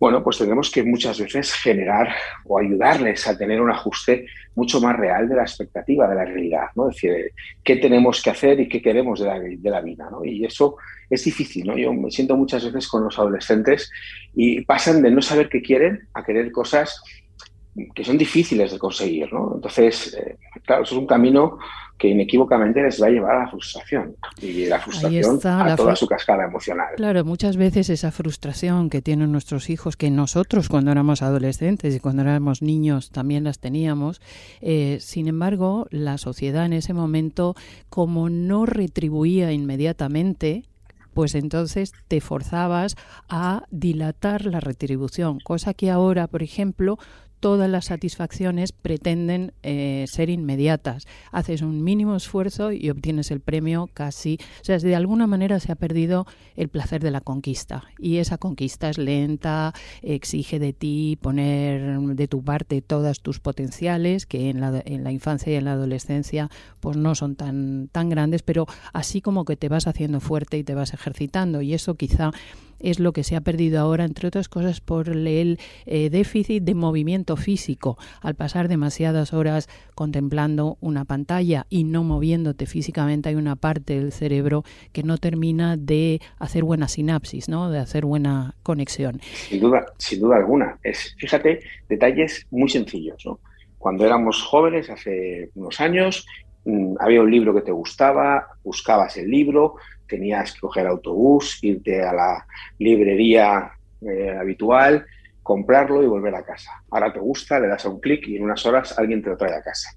bueno, 0.02 0.20
pues 0.20 0.38
tenemos 0.38 0.68
que 0.68 0.82
muchas 0.82 1.20
veces 1.20 1.54
generar 1.54 2.12
o 2.46 2.58
ayudarles 2.58 3.24
a 3.28 3.38
tener 3.38 3.60
un 3.62 3.70
ajuste 3.70 4.26
mucho 4.56 4.80
más 4.80 4.96
real 4.96 5.28
de 5.28 5.36
la 5.36 5.42
expectativa, 5.42 6.08
de 6.08 6.16
la 6.16 6.24
realidad, 6.24 6.66
¿no? 6.74 6.88
Es 6.88 6.96
decir, 6.96 7.30
qué 7.62 7.76
tenemos 7.76 8.20
que 8.20 8.30
hacer 8.30 8.58
y 8.58 8.68
qué 8.68 8.82
queremos 8.82 9.20
de 9.20 9.26
la, 9.26 9.38
de 9.38 9.70
la 9.70 9.80
vida, 9.80 10.08
¿no? 10.10 10.24
Y 10.24 10.44
eso 10.44 10.74
es 11.08 11.22
difícil, 11.22 11.68
¿no? 11.68 11.78
Yo 11.78 11.92
me 11.92 12.10
siento 12.10 12.36
muchas 12.36 12.64
veces 12.64 12.88
con 12.88 13.04
los 13.04 13.16
adolescentes 13.16 13.92
y 14.34 14.62
pasan 14.62 15.02
de 15.02 15.12
no 15.12 15.22
saber 15.22 15.48
qué 15.48 15.62
quieren 15.62 16.08
a 16.14 16.24
querer 16.24 16.50
cosas 16.50 17.00
que 17.94 18.02
son 18.02 18.18
difíciles 18.18 18.72
de 18.72 18.80
conseguir, 18.80 19.32
¿no? 19.32 19.52
Entonces, 19.54 20.14
eh, 20.14 20.36
claro, 20.66 20.82
eso 20.82 20.96
es 20.96 21.00
un 21.00 21.06
camino 21.06 21.60
que 22.02 22.08
inequívocamente 22.08 22.82
les 22.82 23.00
va 23.00 23.06
a 23.06 23.10
llevar 23.10 23.36
a 23.36 23.38
la 23.44 23.48
frustración 23.48 24.16
y 24.40 24.66
la 24.66 24.80
frustración 24.80 25.38
a 25.44 25.76
toda 25.76 25.94
su 25.94 26.08
cascada 26.08 26.44
emocional. 26.44 26.88
Claro, 26.96 27.24
muchas 27.24 27.56
veces 27.56 27.90
esa 27.90 28.10
frustración 28.10 28.90
que 28.90 29.00
tienen 29.00 29.30
nuestros 29.30 29.70
hijos, 29.70 29.96
que 29.96 30.10
nosotros 30.10 30.68
cuando 30.68 30.90
éramos 30.90 31.22
adolescentes 31.22 31.94
y 31.94 32.00
cuando 32.00 32.22
éramos 32.22 32.60
niños 32.60 33.12
también 33.12 33.44
las 33.44 33.60
teníamos, 33.60 34.20
eh, 34.60 34.98
sin 35.00 35.28
embargo, 35.28 35.86
la 35.90 36.18
sociedad 36.18 36.66
en 36.66 36.72
ese 36.72 36.92
momento, 36.92 37.54
como 37.88 38.28
no 38.28 38.66
retribuía 38.66 39.52
inmediatamente, 39.52 40.64
pues 41.14 41.36
entonces 41.36 41.92
te 42.08 42.20
forzabas 42.20 42.96
a 43.28 43.62
dilatar 43.70 44.46
la 44.46 44.58
retribución, 44.58 45.38
cosa 45.38 45.72
que 45.72 45.88
ahora, 45.88 46.26
por 46.26 46.42
ejemplo, 46.42 46.98
todas 47.42 47.68
las 47.68 47.86
satisfacciones 47.86 48.70
pretenden 48.70 49.52
eh, 49.64 50.04
ser 50.08 50.30
inmediatas. 50.30 51.08
Haces 51.32 51.60
un 51.60 51.82
mínimo 51.82 52.14
esfuerzo 52.14 52.70
y 52.70 52.88
obtienes 52.88 53.32
el 53.32 53.40
premio 53.40 53.90
casi. 53.92 54.38
O 54.60 54.64
sea, 54.64 54.78
de 54.78 54.94
alguna 54.94 55.26
manera 55.26 55.58
se 55.58 55.72
ha 55.72 55.74
perdido 55.74 56.24
el 56.54 56.68
placer 56.68 57.02
de 57.02 57.10
la 57.10 57.20
conquista. 57.20 57.82
Y 57.98 58.18
esa 58.18 58.38
conquista 58.38 58.88
es 58.90 58.96
lenta, 58.96 59.74
exige 60.02 60.60
de 60.60 60.72
ti 60.72 61.18
poner 61.20 61.98
de 61.98 62.28
tu 62.28 62.44
parte 62.44 62.80
todas 62.80 63.18
tus 63.18 63.40
potenciales, 63.40 64.24
que 64.24 64.48
en 64.48 64.60
la, 64.60 64.80
en 64.84 65.02
la 65.02 65.10
infancia 65.10 65.52
y 65.52 65.56
en 65.56 65.64
la 65.64 65.72
adolescencia 65.72 66.48
pues 66.78 66.96
no 66.96 67.16
son 67.16 67.34
tan, 67.34 67.88
tan 67.88 68.08
grandes, 68.08 68.44
pero 68.44 68.66
así 68.92 69.20
como 69.20 69.44
que 69.44 69.56
te 69.56 69.68
vas 69.68 69.88
haciendo 69.88 70.20
fuerte 70.20 70.58
y 70.58 70.62
te 70.62 70.76
vas 70.76 70.94
ejercitando. 70.94 71.60
Y 71.60 71.74
eso 71.74 71.96
quizá 71.96 72.30
es 72.82 73.00
lo 73.00 73.12
que 73.12 73.24
se 73.24 73.36
ha 73.36 73.40
perdido 73.40 73.80
ahora, 73.80 74.04
entre 74.04 74.28
otras 74.28 74.48
cosas, 74.48 74.80
por 74.80 75.08
el 75.08 75.58
eh, 75.86 76.10
déficit 76.10 76.62
de 76.62 76.74
movimiento 76.74 77.36
físico. 77.36 77.96
Al 78.20 78.34
pasar 78.34 78.68
demasiadas 78.68 79.32
horas 79.32 79.68
contemplando 79.94 80.76
una 80.80 81.04
pantalla 81.04 81.66
y 81.68 81.84
no 81.84 82.04
moviéndote 82.04 82.66
físicamente, 82.66 83.28
hay 83.28 83.34
una 83.36 83.56
parte 83.56 83.94
del 83.94 84.12
cerebro 84.12 84.64
que 84.92 85.02
no 85.02 85.18
termina 85.18 85.76
de 85.76 86.20
hacer 86.38 86.64
buena 86.64 86.88
sinapsis, 86.88 87.48
¿no? 87.48 87.70
de 87.70 87.78
hacer 87.78 88.04
buena 88.04 88.54
conexión. 88.62 89.20
Sin 89.22 89.60
duda, 89.60 89.86
sin 89.98 90.20
duda 90.20 90.36
alguna. 90.36 90.78
Es, 90.82 91.14
fíjate, 91.18 91.60
detalles 91.88 92.46
muy 92.50 92.68
sencillos. 92.68 93.22
¿no? 93.24 93.40
Cuando 93.78 94.04
éramos 94.04 94.42
jóvenes, 94.42 94.90
hace 94.90 95.50
unos 95.54 95.80
años, 95.80 96.26
mm, 96.64 96.94
había 97.00 97.20
un 97.20 97.30
libro 97.30 97.54
que 97.54 97.62
te 97.62 97.72
gustaba, 97.72 98.46
buscabas 98.62 99.16
el 99.16 99.30
libro, 99.30 99.74
tenías 100.12 100.52
que 100.52 100.60
coger 100.60 100.86
autobús, 100.86 101.58
irte 101.62 102.02
a 102.02 102.12
la 102.12 102.46
librería 102.78 103.72
eh, 104.02 104.36
habitual, 104.38 105.06
comprarlo 105.42 106.02
y 106.02 106.06
volver 106.06 106.34
a 106.34 106.44
casa. 106.44 106.82
Ahora 106.90 107.10
te 107.12 107.18
gusta, 107.18 107.58
le 107.58 107.68
das 107.68 107.86
a 107.86 107.88
un 107.88 107.98
clic 107.98 108.28
y 108.28 108.36
en 108.36 108.44
unas 108.44 108.64
horas 108.66 108.98
alguien 108.98 109.22
te 109.22 109.30
lo 109.30 109.36
trae 109.38 109.54
a 109.54 109.62
casa. 109.62 109.88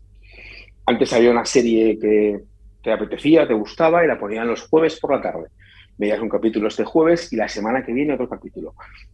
Antes 0.86 1.12
había 1.12 1.32
una 1.32 1.46
serie 1.46 2.00
que 2.00 2.40
te 2.82 2.92
apetecía, 2.94 3.46
te 3.46 3.54
gustaba 3.54 4.06
y 4.06 4.08
la 4.08 4.18
ponían 4.18 4.48
los 4.48 4.68
jueves 4.70 5.00
por 5.00 5.12
la 5.14 5.22
tarde. 5.22 5.50
Veías 5.98 6.20
un 6.20 6.30
capítulo 6.30 6.68
este 6.70 6.86
jueves 6.86 7.34
y 7.34 7.36
la 7.36 7.48
semana 7.48 7.84
que 7.84 7.94
viene 7.94 8.14
otro 8.14 8.30
capítulo. 8.30 8.74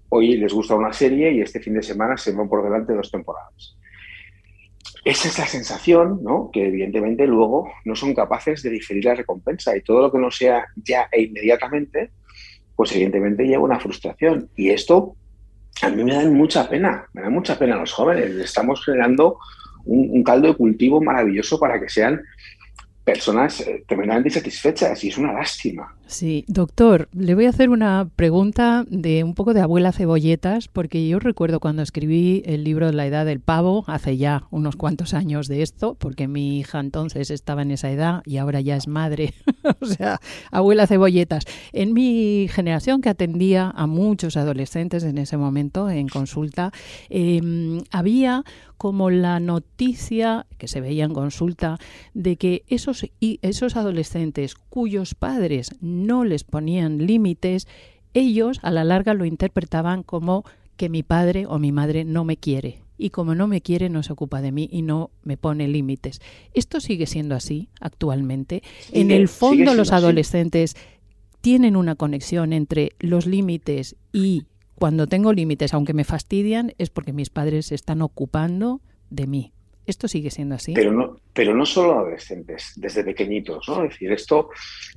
Hoy 0.10 0.38
les 0.38 0.54
gusta 0.54 0.76
una 0.76 0.94
serie 0.94 1.32
y 1.32 1.42
este 1.42 1.60
fin 1.60 1.74
de 1.74 1.84
semana 1.84 2.16
se 2.18 2.32
van 2.34 2.48
por 2.48 2.64
delante 2.64 2.94
dos 2.94 3.10
temporadas. 3.10 3.76
Esa 5.04 5.30
es 5.30 5.40
la 5.40 5.48
sensación, 5.48 6.20
¿no? 6.22 6.50
Que 6.54 6.68
evidentemente 6.68 7.26
luego 7.26 7.72
no 7.86 7.96
son 7.96 8.14
capaces 8.14 8.62
de 8.62 8.70
diferir 8.70 9.06
la 9.06 9.16
recompensa 9.16 9.76
y 9.76 9.82
todo 9.82 10.02
lo 10.02 10.12
que 10.12 10.20
no 10.20 10.30
sea 10.30 10.68
ya 10.76 11.08
e 11.12 11.24
inmediatamente, 11.24 12.12
pues 12.76 12.92
evidentemente 12.92 13.46
lleva 13.46 13.64
una 13.64 13.80
frustración. 13.80 14.50
Y 14.56 14.70
esto 14.70 15.16
a 15.82 15.90
mí 15.90 16.04
me 16.04 16.14
da 16.14 16.30
mucha 16.30 16.70
pena, 16.70 17.08
me 17.14 17.24
da 17.24 17.30
mucha 17.30 17.58
pena 17.58 17.76
a 17.76 17.80
los 17.80 17.92
jóvenes. 17.92 18.36
Estamos 18.36 18.86
generando 18.86 19.40
un 19.86 20.24
caldo 20.24 20.50
de 20.50 20.56
cultivo 20.56 21.02
maravilloso 21.02 21.60
para 21.60 21.80
que 21.80 21.90
sean 21.90 22.22
personas 23.04 23.62
eh, 23.62 23.84
tremendamente 23.88 24.30
insatisfechas 24.30 25.04
y 25.04 25.10
es 25.10 25.18
una 25.18 25.34
lástima. 25.34 25.96
Sí, 26.12 26.44
doctor, 26.50 27.08
le 27.14 27.36
voy 27.36 27.46
a 27.46 27.52
hacer 27.52 27.70
una 27.70 28.10
pregunta 28.18 28.84
de 28.90 29.24
un 29.24 29.34
poco 29.34 29.54
de 29.54 29.62
abuela 29.62 29.94
cebolletas, 29.94 30.68
porque 30.68 31.08
yo 31.08 31.20
recuerdo 31.20 31.62
cuando 31.62 31.82
escribí 31.82 32.44
el 32.46 32.66
libro 32.66 32.88
de 32.88 32.94
La 32.94 33.08
Edad 33.08 33.26
del 33.26 33.40
Pavo, 33.40 33.86
hace 33.88 34.18
ya 34.18 34.44
unos 34.52 34.76
cuantos 34.76 35.14
años 35.14 35.48
de 35.48 35.62
esto, 35.62 35.96
porque 35.96 36.28
mi 36.28 36.60
hija 36.60 36.82
entonces 36.82 37.32
estaba 37.32 37.62
en 37.62 37.72
esa 37.72 37.90
edad 37.90 38.24
y 38.26 38.38
ahora 38.38 38.60
ya 38.60 38.76
es 38.76 38.90
madre, 38.90 39.34
o 39.80 39.86
sea, 39.86 40.20
abuela 40.52 40.86
cebolletas. 40.86 41.46
En 41.72 41.94
mi 41.94 42.50
generación 42.50 43.00
que 43.00 43.08
atendía 43.08 43.72
a 43.74 43.88
muchos 43.88 44.36
adolescentes 44.36 45.06
en 45.06 45.18
ese 45.18 45.38
momento 45.38 45.90
en 45.90 46.10
consulta, 46.10 46.74
em, 47.10 47.84
había 47.90 48.44
como 48.82 49.12
la 49.12 49.40
noticia 49.40 50.48
que 50.58 50.68
se 50.68 50.82
veía 50.82 51.06
en 51.06 51.14
consulta 51.14 51.78
de 52.16 52.36
que 52.36 52.64
esos, 52.68 53.06
esos 53.20 53.76
adolescentes 53.76 54.56
cuyos 54.56 55.14
padres 55.14 55.70
les 56.24 56.44
ponían 56.44 57.06
límites, 57.06 57.68
ellos 58.14 58.60
a 58.62 58.72
la 58.72 58.84
larga 58.84 59.14
lo 59.14 59.26
interpretaban 59.26 60.04
como 60.04 60.44
que 60.78 60.90
mi 60.90 61.04
padre 61.04 61.46
o 61.46 61.60
mi 61.60 61.72
madre 61.72 62.06
no 62.06 62.26
me 62.26 62.38
quiere 62.38 62.82
y 62.98 63.10
como 63.10 63.34
no 63.36 63.48
me 63.48 63.62
quiere 63.62 63.90
no 63.90 64.04
se 64.04 64.14
ocupa 64.14 64.42
de 64.42 64.52
mí 64.52 64.70
y 64.72 64.84
no 64.84 65.10
me 65.24 65.36
pone 65.36 65.68
límites. 65.68 66.22
¿Esto 66.54 66.80
sigue 66.80 67.08
siendo 67.08 67.36
así 67.36 67.70
actualmente? 67.80 68.62
en 68.92 69.12
el 69.12 69.28
fondo 69.28 69.74
los 69.74 69.92
adolescentes 69.92 70.76
tienen 71.42 71.76
una 71.76 71.96
conexión 71.96 72.54
entre 72.54 72.92
los 73.00 73.26
límites 73.26 73.96
y 74.14 74.44
cuando 74.76 75.08
tengo 75.08 75.34
límites, 75.34 75.74
aunque 75.74 75.94
me 75.94 76.04
fastidian, 76.04 76.74
es 76.78 76.90
porque 76.90 77.14
mis 77.14 77.30
padres 77.30 77.68
se 77.68 77.76
están 77.76 78.02
ocupando 78.02 78.82
de 79.10 79.28
mí. 79.28 79.54
¿Esto 79.88 80.08
sigue 80.08 80.30
siendo 80.30 80.56
así? 80.56 80.74
Pero 80.74 80.92
no, 80.92 81.18
pero 81.34 81.56
no 81.56 81.66
solo 81.66 81.94
adolescentes, 81.94 82.74
desde 82.76 83.04
pequeñitos, 83.04 83.68
¿no? 83.68 83.84
Es 83.84 83.92
decir, 83.92 84.12
esto 84.12 84.50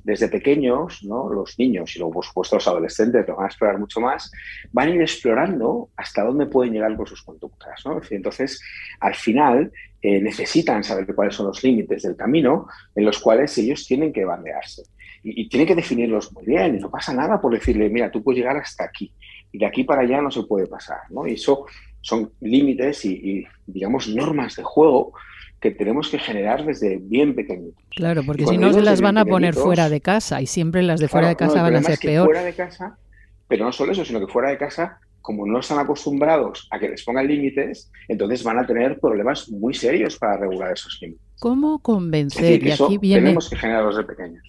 desde 0.03 0.27
pequeños, 0.27 1.03
¿no? 1.03 1.27
Los 1.29 1.57
niños 1.57 1.95
y 1.95 1.99
luego, 1.99 2.13
por 2.15 2.25
supuesto, 2.25 2.57
los 2.57 2.67
adolescentes, 2.67 3.27
lo 3.27 3.35
van 3.35 3.45
a 3.45 3.47
explorar 3.47 3.79
mucho 3.79 3.99
más, 3.99 4.31
van 4.71 4.89
a 4.89 4.95
ir 4.95 5.01
explorando 5.01 5.89
hasta 5.95 6.23
dónde 6.23 6.45
pueden 6.45 6.73
llegar 6.73 6.95
con 6.95 7.07
sus 7.07 7.23
conductas, 7.23 7.81
¿no? 7.85 7.99
entonces, 8.11 8.61
al 8.99 9.15
final, 9.15 9.71
eh, 10.01 10.21
necesitan 10.21 10.83
saber 10.83 11.07
cuáles 11.15 11.33
son 11.33 11.47
los 11.47 11.63
límites 11.63 12.03
del 12.03 12.15
camino 12.15 12.67
en 12.93 13.05
los 13.05 13.19
cuales 13.19 13.57
ellos 13.57 13.85
tienen 13.87 14.13
que 14.13 14.23
bandearse. 14.23 14.83
Y, 15.23 15.41
y 15.41 15.49
tienen 15.49 15.67
que 15.67 15.75
definirlos 15.75 16.31
muy 16.31 16.45
bien, 16.45 16.75
y 16.75 16.79
no 16.79 16.91
pasa 16.91 17.11
nada 17.11 17.41
por 17.41 17.51
decirle, 17.51 17.89
mira, 17.89 18.11
tú 18.11 18.23
puedes 18.23 18.37
llegar 18.37 18.57
hasta 18.57 18.83
aquí 18.83 19.11
y 19.55 19.57
de 19.57 19.65
aquí 19.65 19.85
para 19.85 20.01
allá 20.01 20.21
no 20.21 20.29
se 20.29 20.43
puede 20.43 20.67
pasar, 20.67 20.99
¿no? 21.09 21.25
Y 21.25 21.35
eso 21.35 21.65
son 22.05 22.31
límites 22.39 23.03
y, 23.03 23.45
digamos, 23.65 24.07
normas 24.07 24.55
de 24.55 24.63
juego 24.63 25.13
que 25.59 25.71
tenemos 25.71 26.07
que 26.09 26.19
generar 26.19 26.63
desde 26.63 26.97
bien 26.97 27.33
pequeñitos. 27.33 27.83
Claro, 27.95 28.21
porque 28.23 28.45
si 28.45 28.59
no 28.59 28.71
se 28.71 28.83
las 28.83 29.01
van 29.01 29.17
a 29.17 29.25
poner 29.25 29.55
fuera 29.55 29.89
de 29.89 30.01
casa 30.01 30.39
y 30.39 30.45
siempre 30.45 30.83
las 30.83 30.99
de 30.99 31.07
fuera 31.07 31.29
de 31.29 31.35
casa 31.35 31.63
van 31.63 31.77
a 31.77 31.81
ser 31.81 31.97
peor. 31.97 32.27
Fuera 32.27 32.43
de 32.43 32.53
casa, 32.53 32.99
pero 33.47 33.65
no 33.65 33.71
solo 33.71 33.91
eso, 33.91 34.05
sino 34.05 34.19
que 34.19 34.31
fuera 34.31 34.51
de 34.51 34.59
casa, 34.59 34.99
como 35.19 35.47
no 35.47 35.59
están 35.59 35.79
acostumbrados 35.79 36.67
a 36.69 36.77
que 36.77 36.89
les 36.89 37.03
pongan 37.03 37.27
límites, 37.27 37.91
entonces 38.07 38.43
van 38.43 38.59
a 38.59 38.67
tener 38.67 38.99
problemas 38.99 39.49
muy 39.49 39.73
serios 39.73 40.15
para 40.19 40.37
regular 40.37 40.73
esos 40.73 40.99
límites. 41.01 41.25
¿Cómo 41.39 41.79
convencer? 41.79 42.63
y 42.63 42.71
aquí 42.71 42.99
viene... 42.99 43.23
tenemos 43.23 43.49
que 43.49 43.55
generarlos 43.55 43.97
de 43.97 44.03
pequeños. 44.03 44.43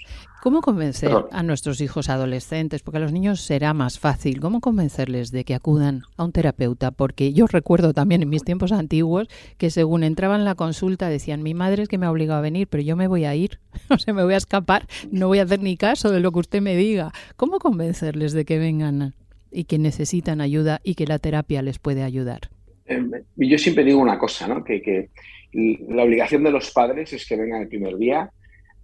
¿Cómo 0.46 0.60
convencer 0.60 1.10
a 1.32 1.42
nuestros 1.42 1.80
hijos 1.80 2.08
adolescentes? 2.08 2.80
Porque 2.80 2.98
a 2.98 3.00
los 3.00 3.10
niños 3.10 3.40
será 3.40 3.74
más 3.74 3.98
fácil. 3.98 4.38
¿Cómo 4.38 4.60
convencerles 4.60 5.32
de 5.32 5.42
que 5.42 5.56
acudan 5.56 6.02
a 6.16 6.24
un 6.24 6.30
terapeuta? 6.30 6.92
Porque 6.92 7.32
yo 7.32 7.48
recuerdo 7.48 7.92
también 7.92 8.22
en 8.22 8.28
mis 8.28 8.44
tiempos 8.44 8.70
antiguos 8.70 9.26
que 9.58 9.70
según 9.70 10.04
entraban 10.04 10.38
en 10.38 10.44
la 10.44 10.54
consulta 10.54 11.08
decían, 11.08 11.42
mi 11.42 11.52
madre 11.52 11.82
es 11.82 11.88
que 11.88 11.98
me 11.98 12.06
ha 12.06 12.12
obligado 12.12 12.38
a 12.38 12.42
venir, 12.42 12.68
pero 12.68 12.84
yo 12.84 12.94
me 12.94 13.08
voy 13.08 13.24
a 13.24 13.34
ir, 13.34 13.58
o 13.90 13.98
sea, 13.98 14.14
me 14.14 14.22
voy 14.22 14.34
a 14.34 14.36
escapar, 14.36 14.86
no 15.10 15.26
voy 15.26 15.40
a 15.40 15.42
hacer 15.42 15.58
ni 15.58 15.76
caso 15.76 16.12
de 16.12 16.20
lo 16.20 16.30
que 16.30 16.38
usted 16.38 16.62
me 16.62 16.76
diga. 16.76 17.10
¿Cómo 17.34 17.58
convencerles 17.58 18.32
de 18.32 18.44
que 18.44 18.60
vengan 18.60 19.14
y 19.50 19.64
que 19.64 19.80
necesitan 19.80 20.40
ayuda 20.40 20.80
y 20.84 20.94
que 20.94 21.08
la 21.08 21.18
terapia 21.18 21.60
les 21.60 21.80
puede 21.80 22.04
ayudar? 22.04 22.50
Em, 22.84 23.10
yo 23.34 23.58
siempre 23.58 23.82
digo 23.82 23.98
una 23.98 24.16
cosa, 24.16 24.46
¿no? 24.46 24.62
que, 24.62 24.80
que 24.80 25.10
la 25.52 26.04
obligación 26.04 26.44
de 26.44 26.52
los 26.52 26.70
padres 26.70 27.12
es 27.12 27.26
que 27.26 27.34
vengan 27.34 27.62
el 27.62 27.68
primer 27.68 27.96
día 27.96 28.30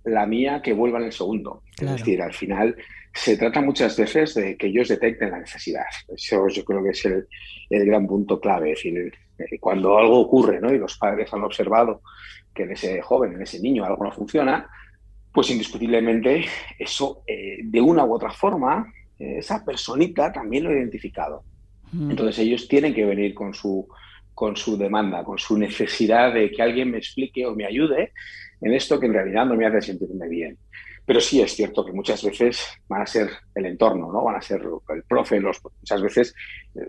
la 0.05 0.27
mía 0.27 0.63
que 0.63 0.73
vuelva 0.73 0.99
en 0.99 1.07
el 1.07 1.13
segundo. 1.13 1.63
Es 1.79 1.91
decir, 1.91 2.23
al 2.23 2.33
final 2.33 2.77
se 3.15 3.37
trata 3.37 3.61
muchas 3.61 3.97
veces 3.97 4.35
de 4.35 4.57
que 4.57 4.69
ellos 4.69 4.89
detecten 4.89 5.31
la 5.31 5.41
necesidad. 5.41 5.85
Eso 6.09 6.49
yo 6.49 6.65
creo 6.65 6.83
que 6.83 6.91
es 6.91 7.05
el, 7.05 7.27
gran 7.71 8.07
punto 8.07 8.41
clave. 8.41 8.73
Es 8.73 8.79
decir, 8.79 9.13
eh, 9.39 9.59
cuando 9.61 9.99
algo 9.99 10.21
ocurre 10.21 10.61
¿no? 10.61 10.73
y 10.73 10.79
los 10.79 10.97
padres 10.97 11.33
han 11.33 11.45
observado 11.45 12.03
que 12.55 12.65
en 12.65 12.73
ese 12.73 13.01
joven, 13.03 13.35
en 13.35 13.43
ese 13.43 13.61
niño 13.61 13.85
algo 13.85 14.05
no 14.05 14.13
funciona, 14.13 14.69
pues 15.33 15.51
indiscutiblemente 15.51 16.45
eso 16.79 17.23
eh, 17.27 17.59
de 17.63 17.81
una 17.81 18.05
u 18.05 18.15
otra 18.15 18.31
forma, 18.31 18.93
eh, 19.19 19.39
esa 19.39 19.65
personita 19.65 20.33
también 20.33 20.65
lo 20.65 20.71
ha 20.71 20.75
identificado. 20.75 21.45
Mm. 21.93 22.11
Entonces 22.11 22.39
ellos 22.41 22.69
tienen 22.69 22.95
que 22.95 23.05
venir 23.05 23.35
con 23.35 23.55
su, 23.55 23.89
con 24.35 24.57
su 24.57 24.77
demanda, 24.77 25.25
con 25.25 25.39
su 25.39 25.59
necesidad 25.59 26.35
de 26.35 26.51
que 26.51 26.63
alguien 26.63 26.91
me 26.91 26.99
explique 26.99 27.47
o 27.47 27.55
me 27.55 27.67
ayude 27.67 28.13
en 28.63 28.73
esto 28.73 28.99
que 28.99 29.07
en 29.07 29.15
realidad 29.15 29.45
no 29.45 29.55
me 29.55 29.67
hace 29.67 29.83
sentirme 29.83 30.29
bien. 30.29 30.59
Pero 31.05 31.21
sí 31.21 31.43
es 31.43 31.55
cierto 31.55 31.85
que 31.85 31.93
muchas 31.93 32.23
veces 32.23 32.65
van 32.89 33.03
a 33.03 33.07
ser 33.07 33.29
el 33.55 33.67
entorno, 33.67 34.13
¿no? 34.13 34.23
Van 34.23 34.37
a 34.37 34.43
ser 34.43 34.63
el 34.63 35.03
profe, 35.03 35.41
los, 35.41 35.61
muchas 35.81 36.01
veces 36.01 36.35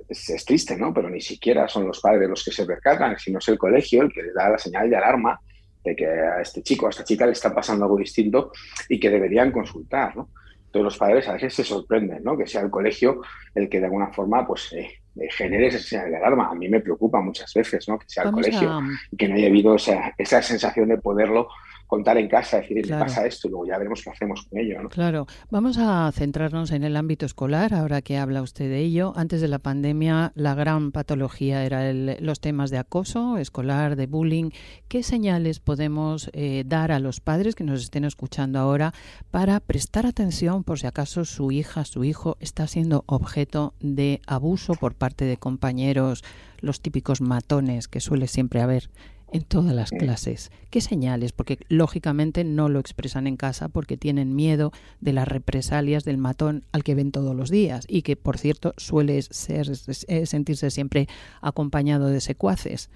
es, 0.08 0.46
triste, 0.46 0.78
¿no? 0.78 0.94
Pero 0.94 1.10
ni 1.10 1.20
siquiera 1.20 1.68
son 1.68 1.88
los 1.88 2.00
padres 2.00 2.30
los 2.30 2.44
que 2.44 2.52
se 2.52 2.66
percatan, 2.66 3.18
sino 3.18 3.40
es 3.40 3.48
el 3.48 3.58
colegio 3.58 4.04
el 4.04 4.14
que 4.14 4.22
le 4.22 4.34
da 4.34 4.50
la 4.50 4.58
señal 4.60 4.90
de 4.90 4.98
alarma 4.98 5.40
de 5.84 5.96
que 5.96 6.06
a 6.06 6.42
este 6.42 6.62
chico, 6.62 6.86
a 6.86 6.92
esta 6.92 7.04
chica 7.04 7.26
le 7.26 7.32
está 7.32 7.54
pasando 7.54 7.86
algo 7.86 7.98
distinto 7.98 8.52
y 8.88 9.00
que 9.00 9.10
deberían 9.10 9.52
consultar, 9.52 10.16
¿no? 10.16 10.30
Entonces 10.66 10.84
los 10.84 10.98
padres 10.98 11.28
a 11.28 11.34
veces 11.34 11.54
se 11.54 11.64
sorprenden, 11.64 12.24
¿no? 12.24 12.38
Que 12.38 12.48
sea 12.48 12.62
el 12.62 12.70
colegio 12.70 13.22
el 13.56 13.68
que 13.68 13.80
de 13.80 13.86
alguna 13.86 14.14
forma, 14.14 14.46
pues, 14.46 14.74
eh, 14.74 14.82
eh, 14.82 15.03
genere 15.30 15.68
esa 15.68 15.80
señal 15.80 16.12
de 16.12 16.18
alarma. 16.18 16.50
A 16.50 16.56
mí 16.56 16.68
me 16.70 16.80
preocupa 16.80 17.22
muchas 17.22 17.54
veces, 17.54 17.88
¿no? 17.88 18.00
Que 18.00 18.06
sea 18.08 18.24
el 18.24 18.32
colegio 18.32 18.82
y 19.12 19.18
que 19.18 19.28
no 19.28 19.36
haya 19.36 19.48
habido 19.48 19.76
esa, 19.76 20.14
esa 20.18 20.42
sensación 20.42 20.90
de 20.90 20.98
poderlo 20.98 21.50
contar 21.94 22.18
en 22.18 22.28
casa, 22.28 22.58
decir, 22.58 22.90
pasa 22.90 23.24
esto, 23.28 23.48
y 23.48 23.52
luego 23.52 23.68
ya 23.68 23.78
veremos 23.78 24.02
qué 24.02 24.10
hacemos 24.10 24.48
con 24.50 24.58
ello. 24.58 24.90
Claro, 24.90 25.28
vamos 25.52 25.78
a 25.78 26.12
centrarnos 26.12 26.72
en 26.72 26.84
el 26.84 26.98
ámbito 26.98 27.28
escolar, 27.28 27.72
ahora 27.72 28.02
que 28.02 28.18
habla 28.18 28.42
usted 28.42 28.68
de 28.68 28.80
ello. 28.80 29.14
Antes 29.16 29.42
de 29.42 29.48
la 29.48 29.60
pandemia, 29.60 30.32
la 30.34 30.56
gran 30.56 30.92
patología 30.92 31.64
era 31.64 31.94
los 31.94 32.40
temas 32.40 32.72
de 32.72 32.80
acoso 32.80 33.38
escolar, 33.38 33.96
de 33.96 34.08
bullying. 34.08 34.50
¿Qué 34.88 35.04
señales 35.04 35.60
podemos 35.60 36.32
eh, 36.34 36.64
dar 36.66 36.92
a 36.92 36.98
los 36.98 37.20
padres 37.20 37.54
que 37.54 37.64
nos 37.64 37.84
estén 37.84 38.06
escuchando 38.06 38.58
ahora 38.58 38.92
para 39.30 39.60
prestar 39.60 40.08
atención 40.08 40.64
por 40.64 40.80
si 40.80 40.88
acaso 40.88 41.26
su 41.26 41.52
hija, 41.52 41.86
su 41.86 42.04
hijo 42.04 42.38
está 42.40 42.66
siendo 42.66 43.04
objeto 43.06 43.76
de 43.82 44.20
abuso 44.26 44.74
por 44.74 44.96
parte 44.96 45.26
de 45.26 45.38
compañeros, 45.38 46.24
los 46.60 46.82
típicos 46.82 47.22
matones 47.22 47.88
que 47.88 48.00
suele 48.00 48.28
siempre 48.28 48.62
haber 48.62 48.90
en 49.34 49.44
todas 49.44 49.74
las 49.74 49.90
clases. 49.90 50.52
¿Qué 50.70 50.80
señales? 50.80 51.32
Porque 51.32 51.58
lógicamente 51.68 52.44
no 52.44 52.70
lo 52.70 52.80
expresan 52.80 53.28
en 53.28 53.36
casa 53.36 53.68
porque 53.68 53.98
tienen 53.98 54.36
miedo 54.36 54.72
de 55.02 55.14
las 55.14 55.28
represalias 55.28 56.04
del 56.04 56.18
matón 56.18 56.64
al 56.72 56.84
que 56.84 56.96
ven 56.96 57.12
todos 57.12 57.36
los 57.36 57.50
días 57.50 57.86
y 57.88 58.04
que, 58.04 58.16
por 58.16 58.38
cierto, 58.38 58.74
suele 58.78 59.22
ser, 59.24 59.72
eh, 60.08 60.26
sentirse 60.26 60.72
siempre 60.72 61.08
acompañado 61.42 62.08
de 62.08 62.22
secuaces. 62.22 62.90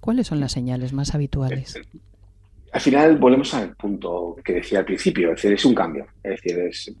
¿Cuáles 0.00 0.28
son 0.28 0.40
las 0.40 0.52
señales 0.52 0.92
más 0.92 1.14
habituales? 1.14 1.74
Al 2.74 2.80
final 2.80 3.18
volvemos 3.18 3.54
al 3.54 3.76
punto 3.76 4.34
que 4.44 4.54
decía 4.54 4.80
al 4.80 4.84
principio, 4.84 5.28
es 5.28 5.36
decir, 5.36 5.52
es 5.52 5.64
un 5.64 5.76
cambio. 5.76 6.08
Es 6.20 6.42
decir, 6.42 6.96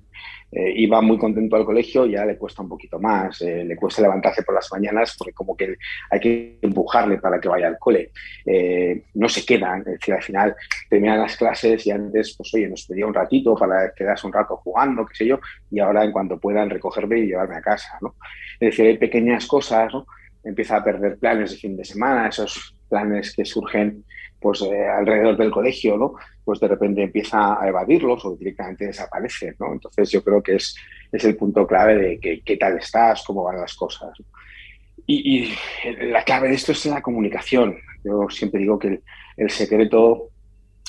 eh, 0.52 0.72
iba 0.76 1.00
muy 1.00 1.18
contento 1.18 1.56
al 1.56 1.64
colegio, 1.64 2.06
ya 2.06 2.24
le 2.24 2.38
cuesta 2.38 2.62
un 2.62 2.68
poquito 2.68 3.00
más, 3.00 3.42
eh, 3.42 3.64
le 3.64 3.74
cuesta 3.74 4.00
levantarse 4.00 4.44
por 4.44 4.54
las 4.54 4.70
mañanas 4.70 5.16
porque 5.18 5.32
como 5.32 5.56
que 5.56 5.74
hay 6.12 6.20
que 6.20 6.58
empujarle 6.62 7.18
para 7.18 7.40
que 7.40 7.48
vaya 7.48 7.66
al 7.66 7.78
cole. 7.80 8.12
Eh, 8.46 9.02
no 9.14 9.28
se 9.28 9.44
quedan, 9.44 9.80
es 9.80 9.98
decir, 9.98 10.14
al 10.14 10.22
final 10.22 10.54
terminan 10.88 11.18
las 11.18 11.36
clases 11.36 11.84
y 11.88 11.90
antes, 11.90 12.36
pues 12.36 12.54
oye, 12.54 12.68
nos 12.68 12.86
pedía 12.86 13.08
un 13.08 13.14
ratito 13.14 13.56
para 13.56 13.92
quedarse 13.92 14.28
un 14.28 14.32
rato 14.32 14.56
jugando, 14.58 15.04
qué 15.04 15.16
sé 15.16 15.26
yo, 15.26 15.40
y 15.72 15.80
ahora 15.80 16.04
en 16.04 16.12
cuanto 16.12 16.38
puedan 16.38 16.70
recogerme 16.70 17.18
y 17.18 17.26
llevarme 17.26 17.56
a 17.56 17.62
casa, 17.62 17.98
¿no? 18.00 18.14
Es 18.60 18.70
decir, 18.70 18.86
hay 18.86 18.96
pequeñas 18.96 19.44
cosas, 19.48 19.92
¿no? 19.92 20.06
Empieza 20.44 20.76
a 20.76 20.84
perder 20.84 21.18
planes 21.18 21.50
de 21.50 21.56
fin 21.56 21.76
de 21.76 21.84
semana, 21.84 22.28
esos 22.28 22.73
planes 22.88 23.34
que 23.34 23.44
surgen 23.44 24.04
pues 24.44 24.60
eh, 24.60 24.86
alrededor 24.86 25.38
del 25.38 25.50
colegio, 25.50 25.96
¿no? 25.96 26.14
Pues 26.44 26.60
de 26.60 26.68
repente 26.68 27.02
empieza 27.02 27.58
a 27.58 27.66
evadirlos 27.66 28.24
o 28.26 28.36
directamente 28.36 28.86
desaparece, 28.86 29.54
¿no? 29.58 29.72
Entonces 29.72 30.10
yo 30.10 30.22
creo 30.22 30.42
que 30.42 30.56
es, 30.56 30.76
es 31.10 31.24
el 31.24 31.34
punto 31.34 31.66
clave 31.66 31.96
de 31.96 32.20
que, 32.20 32.42
qué 32.42 32.58
tal 32.58 32.76
estás, 32.76 33.24
cómo 33.24 33.42
van 33.42 33.60
las 33.60 33.74
cosas. 33.74 34.10
Y, 35.06 35.54
la 35.98 36.22
clave 36.24 36.48
de 36.48 36.54
esto 36.54 36.72
es 36.72 36.84
la 36.86 37.02
comunicación. 37.02 37.76
Yo 38.04 38.26
siempre 38.28 38.60
digo 38.60 38.78
que 38.78 39.00
el, 39.36 39.50
secreto 39.50 40.30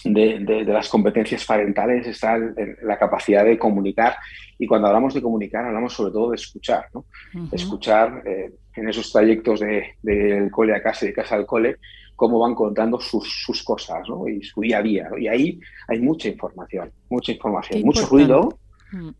de, 0.03 0.39
de, 0.39 0.63
las 0.65 0.89
competencias 0.89 1.45
parentales 1.45 2.07
está 2.07 2.35
en 2.35 2.77
la 2.83 2.97
capacidad 2.97 3.43
de 3.45 3.57
comunicar. 3.57 4.17
Y 4.57 4.67
cuando 4.67 4.87
hablamos 4.87 5.13
de 5.13 5.21
comunicar, 5.21 5.65
hablamos 5.65 5.93
sobre 5.93 6.11
todo 6.11 6.31
de 6.31 6.35
escuchar. 6.35 6.87
¿no? 6.93 7.05
Escuchar 7.51 8.21
eh, 8.25 8.51
en 8.75 8.89
esos 8.89 9.11
trayectos 9.11 9.59
del 9.59 9.93
de, 10.01 10.49
cole 10.51 10.75
a 10.75 10.81
casa 10.81 11.05
y 11.05 11.09
de 11.09 11.13
casa 11.13 11.35
al 11.35 11.45
cole, 11.45 11.77
cómo 12.15 12.39
van 12.39 12.55
contando 12.55 12.99
sus, 12.99 13.63
cosas 13.63 14.07
¿no? 14.07 14.27
y 14.27 14.41
su 14.43 14.61
día 14.61 14.79
a 14.79 14.81
día. 14.81 15.09
Y 15.19 15.27
ahí 15.27 15.59
hay 15.87 15.99
mucha 15.99 16.27
información, 16.29 16.91
mucha 17.09 17.31
información, 17.31 17.81
mucho 17.81 18.05
ruido. 18.07 18.57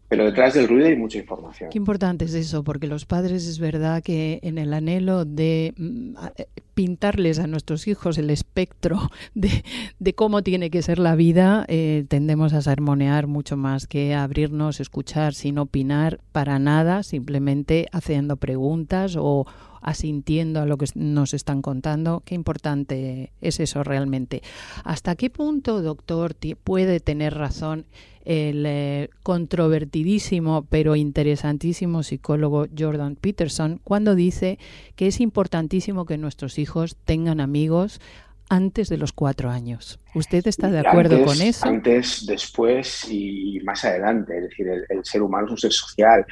Pero 0.08 0.26
detrás 0.26 0.54
del 0.54 0.68
ruido 0.68 0.88
hay 0.88 0.96
mucha 0.96 1.18
información. 1.18 1.70
Qué 1.70 1.78
importante 1.78 2.26
es 2.26 2.34
eso, 2.34 2.64
porque 2.64 2.88
los 2.88 3.06
padres 3.06 3.48
es 3.48 3.60
verdad 3.60 4.04
que 4.04 4.40
en 4.44 4.58
el 4.58 4.74
anhelo 4.74 5.26
de 5.26 5.74
mm, 5.78 6.16
eh, 6.38 6.48
pintarles 6.74 7.40
a 7.40 7.48
nuestros 7.48 7.88
hijos 7.88 8.18
el 8.18 8.30
espectro 8.30 9.10
de, 9.34 9.64
de 10.00 10.14
cómo 10.14 10.44
tiene 10.44 10.70
que 10.70 10.82
ser 10.82 11.00
la 11.00 11.16
vida, 11.16 11.66
eh, 11.68 12.06
tendemos 12.08 12.54
a 12.54 12.62
sermonear 12.62 13.28
mucho 13.28 13.58
más 13.58 13.88
que 13.88 14.14
abrirnos, 14.14 14.80
escuchar 14.80 15.34
sin 15.34 15.58
opinar 15.58 16.20
para 16.32 16.60
nada, 16.60 17.04
simplemente 17.04 17.88
haciendo 17.92 18.38
preguntas 18.38 19.16
o, 19.18 19.46
asintiendo 19.86 20.60
a 20.62 20.66
lo 20.66 20.78
que 20.78 20.88
nos 20.96 21.34
están 21.36 21.62
contando. 21.62 22.24
Qué 22.26 22.34
importante 22.34 23.32
es 23.40 23.60
eso 23.60 23.84
realmente. 23.84 24.42
¿Hasta 24.84 25.16
qué 25.16 25.30
punto, 25.30 25.82
doctor, 25.84 26.36
puede 26.64 27.00
tener 27.00 27.36
razón 27.36 27.86
el 28.26 28.66
eh, 28.66 29.10
controvertidísimo 29.22 30.66
pero 30.68 30.96
interesantísimo 30.96 32.02
psicólogo 32.02 32.66
Jordan 32.76 33.16
Peterson 33.16 33.80
cuando 33.84 34.16
dice 34.16 34.58
que 34.96 35.06
es 35.06 35.22
importantísimo 35.22 36.08
que 36.08 36.18
nuestros 36.18 36.58
hijos 36.58 36.98
tengan 37.06 37.40
amigos 37.40 38.02
antes 38.50 38.90
de 38.90 38.98
los 38.98 39.12
cuatro 39.12 39.50
años. 39.50 40.00
¿Usted 40.14 40.46
está 40.48 40.70
de 40.70 40.80
acuerdo 40.80 41.24
con 41.26 41.42
eso? 41.42 41.68
Antes, 41.68 42.26
después 42.26 43.08
y 43.10 43.60
más 43.64 43.84
adelante. 43.84 44.38
Es 44.38 44.44
decir, 44.50 44.68
el, 44.68 45.04
ser 45.04 45.22
humano 45.22 45.48
es 45.48 45.52
un 45.52 45.58
ser 45.58 45.72
social. 45.72 46.26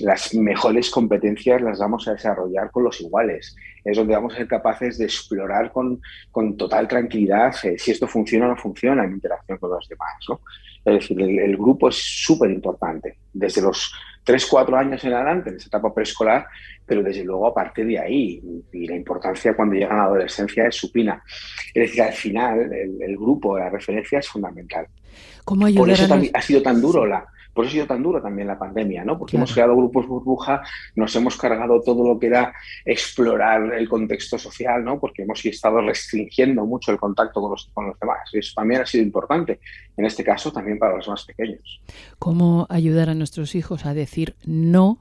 Las 0.00 0.34
mejores 0.34 0.90
competencias 0.90 1.62
las 1.62 1.78
vamos 1.78 2.06
a 2.08 2.12
desarrollar 2.12 2.70
con 2.70 2.84
los 2.84 3.00
iguales. 3.00 3.56
Es 3.84 3.96
donde 3.96 4.14
vamos 4.14 4.34
a 4.34 4.38
ser 4.38 4.48
capaces 4.48 4.98
de 4.98 5.06
explorar 5.06 5.72
con, 5.72 6.00
con 6.30 6.56
total 6.56 6.86
tranquilidad 6.86 7.54
eh, 7.64 7.78
si 7.78 7.92
esto 7.92 8.06
funciona 8.06 8.46
o 8.46 8.48
no 8.50 8.56
funciona 8.56 9.04
en 9.04 9.12
interacción 9.12 9.58
con 9.58 9.70
los 9.70 9.88
demás. 9.88 10.12
¿no? 10.28 10.40
Es 10.84 10.94
decir, 10.94 11.20
el, 11.20 11.56
grupo 11.56 11.88
es 11.88 11.96
súper 11.96 12.50
importante. 12.50 13.18
Desde 13.32 13.62
los 13.62 13.92
3, 14.30 14.46
4 14.46 14.76
años 14.76 15.02
en 15.02 15.12
adelante, 15.12 15.50
en 15.50 15.56
esa 15.56 15.66
etapa 15.66 15.92
preescolar, 15.92 16.46
pero 16.86 17.02
desde 17.02 17.24
luego 17.24 17.48
a 17.48 17.52
partir 17.52 17.84
de 17.84 17.98
ahí, 17.98 18.40
y 18.72 18.86
la 18.86 18.94
importancia 18.94 19.56
cuando 19.56 19.74
llegan 19.74 19.94
a 19.94 20.02
la 20.02 20.04
adolescencia 20.04 20.68
es 20.68 20.76
supina. 20.76 21.20
Es 21.74 21.88
decir, 21.88 22.02
al 22.02 22.12
final 22.12 22.72
el, 22.72 23.16
grupo, 23.16 23.58
la 23.58 23.68
referencia 23.68 24.20
es 24.20 24.28
fundamental. 24.28 24.86
¿Cómo 25.44 25.66
Por 25.74 25.90
eso 25.90 26.06
ha 26.32 26.42
sido 26.42 26.62
tan 26.62 26.80
duro 26.80 27.04
la, 27.06 27.26
por 27.52 27.64
eso 27.64 27.70
ha 27.70 27.74
sido 27.74 27.86
tan 27.86 28.02
duro 28.02 28.22
también 28.22 28.48
la 28.48 28.58
pandemia, 28.58 29.04
¿no? 29.04 29.18
Porque 29.18 29.36
hemos 29.36 29.52
creado 29.52 29.76
grupos 29.76 30.06
burbuja, 30.06 30.62
nos 30.94 31.14
hemos 31.16 31.36
cargado 31.36 31.80
todo 31.82 32.06
lo 32.06 32.18
que 32.18 32.28
era 32.28 32.52
explorar 32.84 33.72
el 33.74 33.88
contexto 33.88 34.38
social, 34.38 34.84
¿no? 34.84 35.00
Porque 35.00 35.22
hemos 35.22 35.44
estado 35.44 35.80
restringiendo 35.80 36.64
mucho 36.64 36.92
el 36.92 36.98
contacto 36.98 37.40
con 37.40 37.50
los, 37.50 37.70
con 37.72 37.86
los 37.88 37.98
demás. 37.98 38.20
Y 38.32 38.38
eso 38.38 38.52
también 38.54 38.82
ha 38.82 38.86
sido 38.86 39.04
importante, 39.04 39.60
en 39.96 40.04
este 40.04 40.22
caso 40.24 40.52
también 40.52 40.78
para 40.78 40.96
los 40.96 41.08
más 41.08 41.24
pequeños. 41.24 41.80
¿Cómo 42.18 42.66
ayudar 42.70 43.08
a 43.08 43.14
nuestros 43.14 43.54
hijos 43.54 43.86
a 43.86 43.94
decir 43.94 44.34
no 44.44 44.98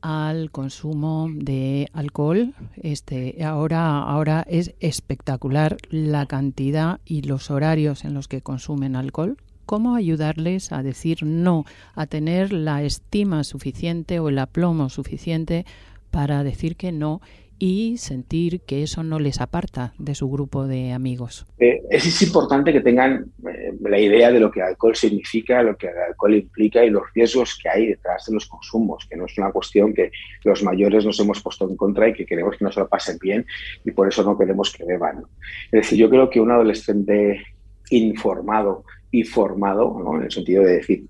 al 0.00 0.50
consumo 0.50 1.28
de 1.32 1.88
alcohol. 1.92 2.54
Este, 2.76 3.44
ahora, 3.44 4.00
ahora 4.00 4.44
es 4.48 4.74
espectacular 4.80 5.76
la 5.90 6.26
cantidad 6.26 7.00
y 7.04 7.22
los 7.22 7.50
horarios 7.50 8.04
en 8.04 8.14
los 8.14 8.28
que 8.28 8.40
consumen 8.40 8.96
alcohol 8.96 9.36
cómo 9.68 9.96
ayudarles 9.96 10.72
a 10.72 10.82
decir 10.82 11.18
no, 11.24 11.66
a 11.94 12.06
tener 12.06 12.54
la 12.54 12.82
estima 12.82 13.44
suficiente 13.44 14.18
o 14.18 14.30
el 14.30 14.38
aplomo 14.38 14.88
suficiente 14.88 15.66
para 16.10 16.42
decir 16.42 16.74
que 16.74 16.90
no 16.90 17.20
y 17.58 17.98
sentir 17.98 18.62
que 18.62 18.82
eso 18.82 19.02
no 19.02 19.18
les 19.18 19.42
aparta 19.42 19.92
de 19.98 20.14
su 20.14 20.30
grupo 20.30 20.66
de 20.66 20.92
amigos. 20.92 21.44
Eh, 21.58 21.82
es, 21.90 22.22
importante 22.22 22.72
que 22.72 22.80
tengan 22.80 23.26
eh, 23.46 23.74
la 23.82 24.00
idea 24.00 24.32
de 24.32 24.40
lo 24.40 24.50
que 24.50 24.60
el 24.60 24.68
alcohol 24.68 24.96
significa, 24.96 25.62
lo 25.62 25.76
que 25.76 25.88
el 25.88 25.98
alcohol 25.98 26.34
implica 26.34 26.82
y 26.82 26.88
los 26.88 27.02
riesgos 27.14 27.58
que 27.62 27.68
hay 27.68 27.88
detrás 27.88 28.24
de 28.24 28.32
los 28.32 28.46
consumos, 28.46 29.06
que 29.10 29.18
no 29.18 29.26
es 29.26 29.36
una 29.36 29.52
cuestión 29.52 29.92
que 29.92 30.10
los 30.44 30.62
mayores 30.62 31.04
nos 31.04 31.20
hemos 31.20 31.42
puesto 31.42 31.68
en 31.68 31.76
contra 31.76 32.08
y 32.08 32.14
que 32.14 32.24
queremos 32.24 32.56
que 32.56 32.64
no 32.64 32.72
se 32.72 32.80
lo 32.80 32.88
pasen 32.88 33.18
bien 33.20 33.44
y 33.84 33.90
por 33.90 34.08
eso 34.08 34.22
no 34.22 34.38
queremos 34.38 34.72
que 34.72 34.86
beban. 34.86 35.24
Es 35.66 35.82
decir, 35.82 35.98
yo 35.98 36.08
creo 36.08 36.30
que 36.30 36.40
un 36.40 36.52
adolescente 36.52 37.44
informado 37.90 38.84
y 39.10 39.24
formado, 39.24 40.16
en 40.16 40.22
el 40.24 40.30
sentido 40.30 40.64
de 40.64 40.72
decir, 40.74 41.04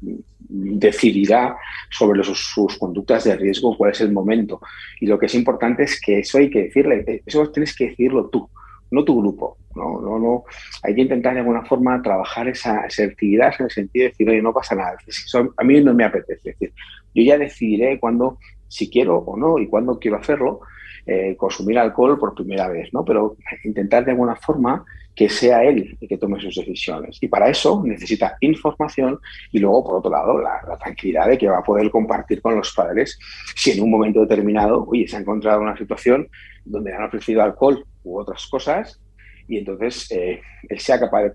decidirá 0.49 1.57
sobre 1.91 2.23
sus 2.23 2.79
conductas 2.79 3.25
de 3.25 3.37
riesgo, 3.37 3.77
cuál 3.77 3.93
es 3.93 4.01
el 4.01 4.13
momento. 4.13 4.61
Y 5.01 5.07
lo 5.07 5.19
que 5.19 5.27
es 5.27 5.35
importante 5.35 5.83
es 5.83 6.01
que 6.01 6.21
eso 6.21 6.39
hay 6.39 6.51
que 6.51 6.65
decirle, 6.65 7.23
eso 7.27 7.51
tienes 7.51 7.75
que 7.75 7.89
decirlo 7.89 8.29
tú, 8.29 8.49
no 8.91 9.05
tu 9.05 9.21
grupo. 9.21 9.57
No, 9.75 10.01
no, 10.01 10.19
no. 10.19 10.45
Hay 10.83 10.95
que 10.95 11.03
intentar 11.03 11.35
de 11.35 11.41
alguna 11.41 11.65
forma 11.65 12.03
trabajar 12.03 12.49
esa 12.49 12.81
asertividad 12.81 13.55
en 13.59 13.67
el 13.67 13.71
sentido 13.71 14.05
de 14.05 14.09
decir, 14.09 14.29
oye, 14.29 14.43
no 14.43 14.53
pasa 14.53 14.75
nada. 14.75 14.97
a 15.57 15.65
mí 15.65 15.81
no 15.81 15.95
me 15.95 16.05
apetece. 16.05 16.51
decir, 16.51 16.73
yo 17.15 17.23
ya 17.23 17.39
decidiré 17.39 18.01
cuándo, 18.01 18.39
si 18.67 18.91
quiero 18.91 19.19
o 19.19 19.37
no, 19.37 19.59
y 19.59 19.69
cuándo 19.69 19.99
quiero 20.01 20.17
hacerlo, 20.17 20.61
eh, 21.07 21.37
consumir 21.37 21.79
alcohol 21.79 22.19
por 22.19 22.35
primera 22.35 22.69
vez, 22.69 22.93
¿no? 22.93 23.05
Pero 23.05 23.37
intentar 23.65 24.05
de 24.05 24.11
alguna 24.11 24.35
forma 24.37 24.85
que 25.19 25.29
sea 25.29 25.65
él 25.65 25.99
el 26.01 26.09
que 26.09 26.17
tome 26.17 26.41
sus 26.41 26.55
decisiones. 26.55 27.19
Y 27.21 27.27
para 27.27 27.49
eso 27.49 27.83
necesita 27.85 28.37
información 28.41 29.19
y 29.51 29.59
luego, 29.59 29.83
por 29.83 29.97
otro 29.97 30.13
lado, 30.13 30.41
la, 30.41 30.79
tranquilidad 30.79 31.27
de 31.27 31.37
que 31.37 31.49
va 31.49 31.59
a 31.59 31.63
poder 31.65 31.91
compartir 31.91 32.41
con 32.41 32.55
los 32.55 32.73
padres 32.73 33.19
si 33.57 33.73
en 33.73 33.83
un 33.83 33.91
momento 33.91 34.21
determinado, 34.21 34.87
oye, 34.87 35.09
se 35.09 35.17
ha 35.17 35.19
encontrado 35.19 35.61
una 35.61 35.77
situación 35.77 36.29
donde 36.65 36.95
han 36.95 37.03
ofrecido 37.03 37.43
alcohol 37.43 37.85
u 38.05 38.21
otras 38.21 38.47
cosas 38.47 39.01
y 39.49 39.59
entonces 39.59 40.09
eh, 40.13 40.41
él 40.69 40.79
sea 40.79 41.01
capaz 41.01 41.23
de 41.25 41.33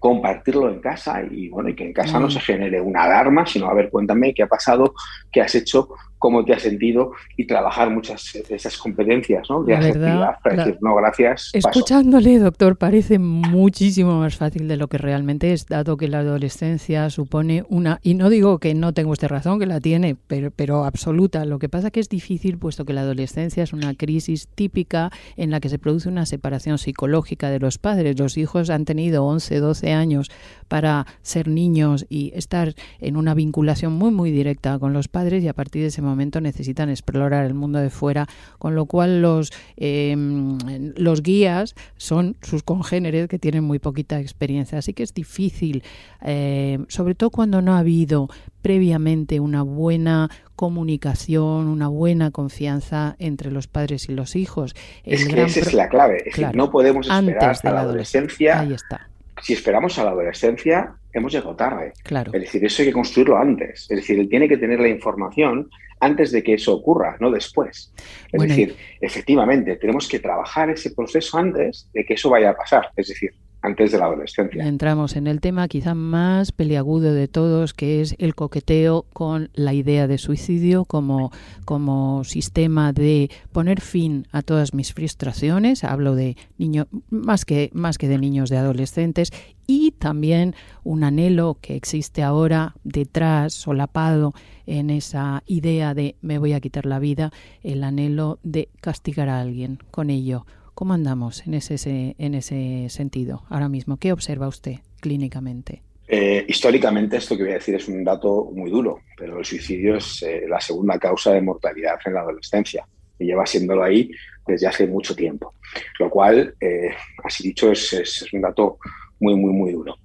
compartirlo 0.00 0.68
en 0.68 0.80
casa 0.80 1.22
y 1.30 1.50
bueno, 1.50 1.68
y 1.68 1.76
que 1.76 1.84
en 1.84 1.92
casa 1.92 2.18
no 2.18 2.26
mm. 2.26 2.30
se 2.32 2.40
genere 2.40 2.80
una 2.80 3.04
alarma, 3.04 3.46
sino 3.46 3.66
a 3.68 3.74
ver, 3.74 3.90
cuéntame 3.90 4.34
qué 4.34 4.42
ha 4.42 4.48
pasado, 4.48 4.92
qué 5.30 5.40
has 5.40 5.54
hecho, 5.54 5.90
cómo 6.20 6.44
te 6.44 6.52
has 6.52 6.62
sentido 6.62 7.12
y 7.34 7.46
trabajar 7.46 7.88
muchas 7.90 8.38
de 8.46 8.54
esas 8.54 8.76
competencias, 8.76 9.48
¿no? 9.48 9.64
De 9.64 9.74
para 9.74 10.56
decir, 10.56 10.78
no, 10.82 10.94
gracias. 10.94 11.50
Escuchándole, 11.54 12.38
doctor, 12.38 12.76
parece 12.76 13.18
muchísimo 13.18 14.20
más 14.20 14.36
fácil 14.36 14.68
de 14.68 14.76
lo 14.76 14.88
que 14.88 14.98
realmente 14.98 15.54
es, 15.54 15.66
dado 15.66 15.96
que 15.96 16.08
la 16.08 16.18
adolescencia 16.18 17.08
supone 17.08 17.64
una, 17.70 18.00
y 18.02 18.14
no 18.14 18.28
digo 18.28 18.58
que 18.58 18.74
no 18.74 18.92
tenga 18.92 19.12
usted 19.12 19.28
razón, 19.28 19.58
que 19.58 19.64
la 19.64 19.80
tiene, 19.80 20.14
pero, 20.26 20.50
pero 20.50 20.84
absoluta. 20.84 21.46
Lo 21.46 21.58
que 21.58 21.70
pasa 21.70 21.90
que 21.90 22.00
es 22.00 22.10
difícil, 22.10 22.58
puesto 22.58 22.84
que 22.84 22.92
la 22.92 23.00
adolescencia 23.00 23.62
es 23.62 23.72
una 23.72 23.94
crisis 23.94 24.46
típica 24.54 25.10
en 25.38 25.50
la 25.50 25.60
que 25.60 25.70
se 25.70 25.78
produce 25.78 26.10
una 26.10 26.26
separación 26.26 26.76
psicológica 26.76 27.48
de 27.48 27.60
los 27.60 27.78
padres. 27.78 28.20
Los 28.20 28.36
hijos 28.36 28.68
han 28.68 28.84
tenido 28.84 29.24
11, 29.24 29.58
12 29.58 29.92
años 29.94 30.30
para 30.68 31.06
ser 31.22 31.48
niños 31.48 32.04
y 32.10 32.30
estar 32.34 32.74
en 33.00 33.16
una 33.16 33.32
vinculación 33.32 33.94
muy, 33.94 34.10
muy 34.10 34.30
directa 34.30 34.78
con 34.78 34.92
los 34.92 35.08
padres 35.08 35.42
y 35.42 35.48
a 35.48 35.54
partir 35.54 35.80
de 35.80 35.88
ese 35.88 36.02
momento 36.02 36.09
necesitan 36.16 36.90
explorar 36.90 37.44
el 37.46 37.54
mundo 37.54 37.78
de 37.78 37.90
fuera, 37.90 38.26
con 38.58 38.74
lo 38.74 38.86
cual 38.86 39.22
los, 39.22 39.52
em, 39.76 40.58
los 40.96 41.22
guías 41.22 41.74
son 41.96 42.36
sus 42.42 42.62
congéneres 42.62 43.28
que 43.28 43.38
tienen 43.38 43.64
muy 43.64 43.78
poquita 43.78 44.20
experiencia. 44.20 44.78
Así 44.78 44.92
que 44.92 45.02
es 45.02 45.14
difícil, 45.14 45.82
eh, 46.22 46.78
sobre 46.88 47.14
todo 47.14 47.30
cuando 47.30 47.62
no 47.62 47.74
ha 47.74 47.78
habido 47.78 48.28
previamente 48.62 49.40
una 49.40 49.62
buena 49.62 50.30
comunicación, 50.56 51.68
una 51.68 51.88
buena 51.88 52.30
confianza 52.30 53.16
entre 53.18 53.50
los 53.50 53.66
padres 53.66 54.08
y 54.08 54.12
los 54.12 54.36
hijos. 54.36 54.74
es 55.04 55.26
que 55.26 55.42
esa 55.42 55.60
es 55.60 55.74
la 55.74 55.88
clave. 55.88 56.24
no 56.54 56.70
podemos 56.70 57.08
esperar 57.08 57.50
hasta 57.50 57.72
la 57.72 57.80
adolescencia. 57.80 58.60
Ahí 58.60 58.74
está 58.74 59.10
si 59.42 59.52
esperamos 59.52 59.98
a 59.98 60.04
la 60.04 60.10
adolescencia, 60.10 60.94
hemos 61.12 61.32
llegado 61.32 61.56
tarde. 61.56 61.92
Claro. 62.02 62.32
Es 62.32 62.40
decir, 62.40 62.64
eso 62.64 62.82
hay 62.82 62.88
que 62.88 62.94
construirlo 62.94 63.36
antes. 63.36 63.86
Es 63.90 63.96
decir, 63.96 64.18
él 64.18 64.28
tiene 64.28 64.48
que 64.48 64.56
tener 64.56 64.80
la 64.80 64.88
información 64.88 65.68
antes 66.00 66.32
de 66.32 66.42
que 66.42 66.54
eso 66.54 66.74
ocurra, 66.74 67.16
no 67.20 67.30
después. 67.30 67.92
Es 68.32 68.42
decir, 68.42 68.76
efectivamente, 69.00 69.76
tenemos 69.76 70.08
que 70.08 70.18
trabajar 70.18 70.70
ese 70.70 70.92
proceso 70.92 71.38
antes 71.38 71.88
de 71.92 72.04
que 72.04 72.14
eso 72.14 72.30
vaya 72.30 72.50
a 72.50 72.56
pasar. 72.56 72.90
Es 72.96 73.08
decir, 73.08 73.32
antes 73.62 73.92
de 73.92 73.98
la 73.98 74.06
adolescencia. 74.06 74.66
Entramos 74.66 75.16
en 75.16 75.26
el 75.26 75.40
tema 75.40 75.68
quizá 75.68 75.94
más 75.94 76.52
peliagudo 76.52 77.12
de 77.12 77.28
todos, 77.28 77.74
que 77.74 78.00
es 78.00 78.14
el 78.18 78.34
coqueteo 78.34 79.04
con 79.12 79.50
la 79.54 79.74
idea 79.74 80.06
de 80.06 80.18
suicidio 80.18 80.84
como, 80.84 81.30
como 81.64 82.24
sistema 82.24 82.92
de 82.92 83.30
poner 83.52 83.80
fin 83.80 84.26
a 84.32 84.42
todas 84.42 84.72
mis 84.72 84.94
frustraciones. 84.94 85.84
Hablo 85.84 86.14
de 86.14 86.36
niños, 86.58 86.86
más 87.10 87.44
que, 87.44 87.70
más 87.72 87.98
que 87.98 88.08
de 88.08 88.18
niños, 88.18 88.48
de 88.48 88.56
adolescentes, 88.56 89.30
y 89.66 89.92
también 89.92 90.54
un 90.82 91.04
anhelo 91.04 91.58
que 91.60 91.76
existe 91.76 92.22
ahora 92.22 92.74
detrás, 92.82 93.52
solapado 93.54 94.34
en 94.66 94.90
esa 94.90 95.42
idea 95.46 95.94
de 95.94 96.16
me 96.22 96.38
voy 96.38 96.54
a 96.54 96.60
quitar 96.60 96.86
la 96.86 96.98
vida, 96.98 97.30
el 97.62 97.84
anhelo 97.84 98.38
de 98.42 98.68
castigar 98.80 99.28
a 99.28 99.40
alguien 99.40 99.78
con 99.90 100.10
ello 100.10 100.46
¿Cómo 100.80 100.94
andamos 100.94 101.46
en 101.46 101.52
ese, 101.52 102.14
en 102.16 102.34
ese 102.34 102.86
sentido 102.88 103.42
ahora 103.50 103.68
mismo? 103.68 103.98
¿Qué 103.98 104.12
observa 104.12 104.48
usted 104.48 104.76
clínicamente? 105.00 105.82
Eh, 106.08 106.46
históricamente 106.48 107.18
esto 107.18 107.36
que 107.36 107.42
voy 107.42 107.52
a 107.52 107.56
decir 107.56 107.74
es 107.74 107.86
un 107.86 108.02
dato 108.02 108.50
muy 108.54 108.70
duro, 108.70 109.02
pero 109.14 109.38
el 109.38 109.44
suicidio 109.44 109.96
es 109.96 110.22
eh, 110.22 110.44
la 110.48 110.58
segunda 110.58 110.98
causa 110.98 111.32
de 111.32 111.42
mortalidad 111.42 111.98
en 112.06 112.14
la 112.14 112.20
adolescencia 112.20 112.86
y 113.18 113.26
lleva 113.26 113.44
siéndolo 113.44 113.84
ahí 113.84 114.10
desde 114.46 114.68
hace 114.68 114.86
mucho 114.86 115.14
tiempo. 115.14 115.52
Lo 115.98 116.08
cual, 116.08 116.54
eh, 116.58 116.94
así 117.24 117.48
dicho, 117.48 117.70
es, 117.70 117.92
es, 117.92 118.32
un 118.32 118.40
dato 118.40 118.78
muy, 119.18 119.36
muy, 119.36 119.52
muy 119.52 119.72
duro. 119.72 119.98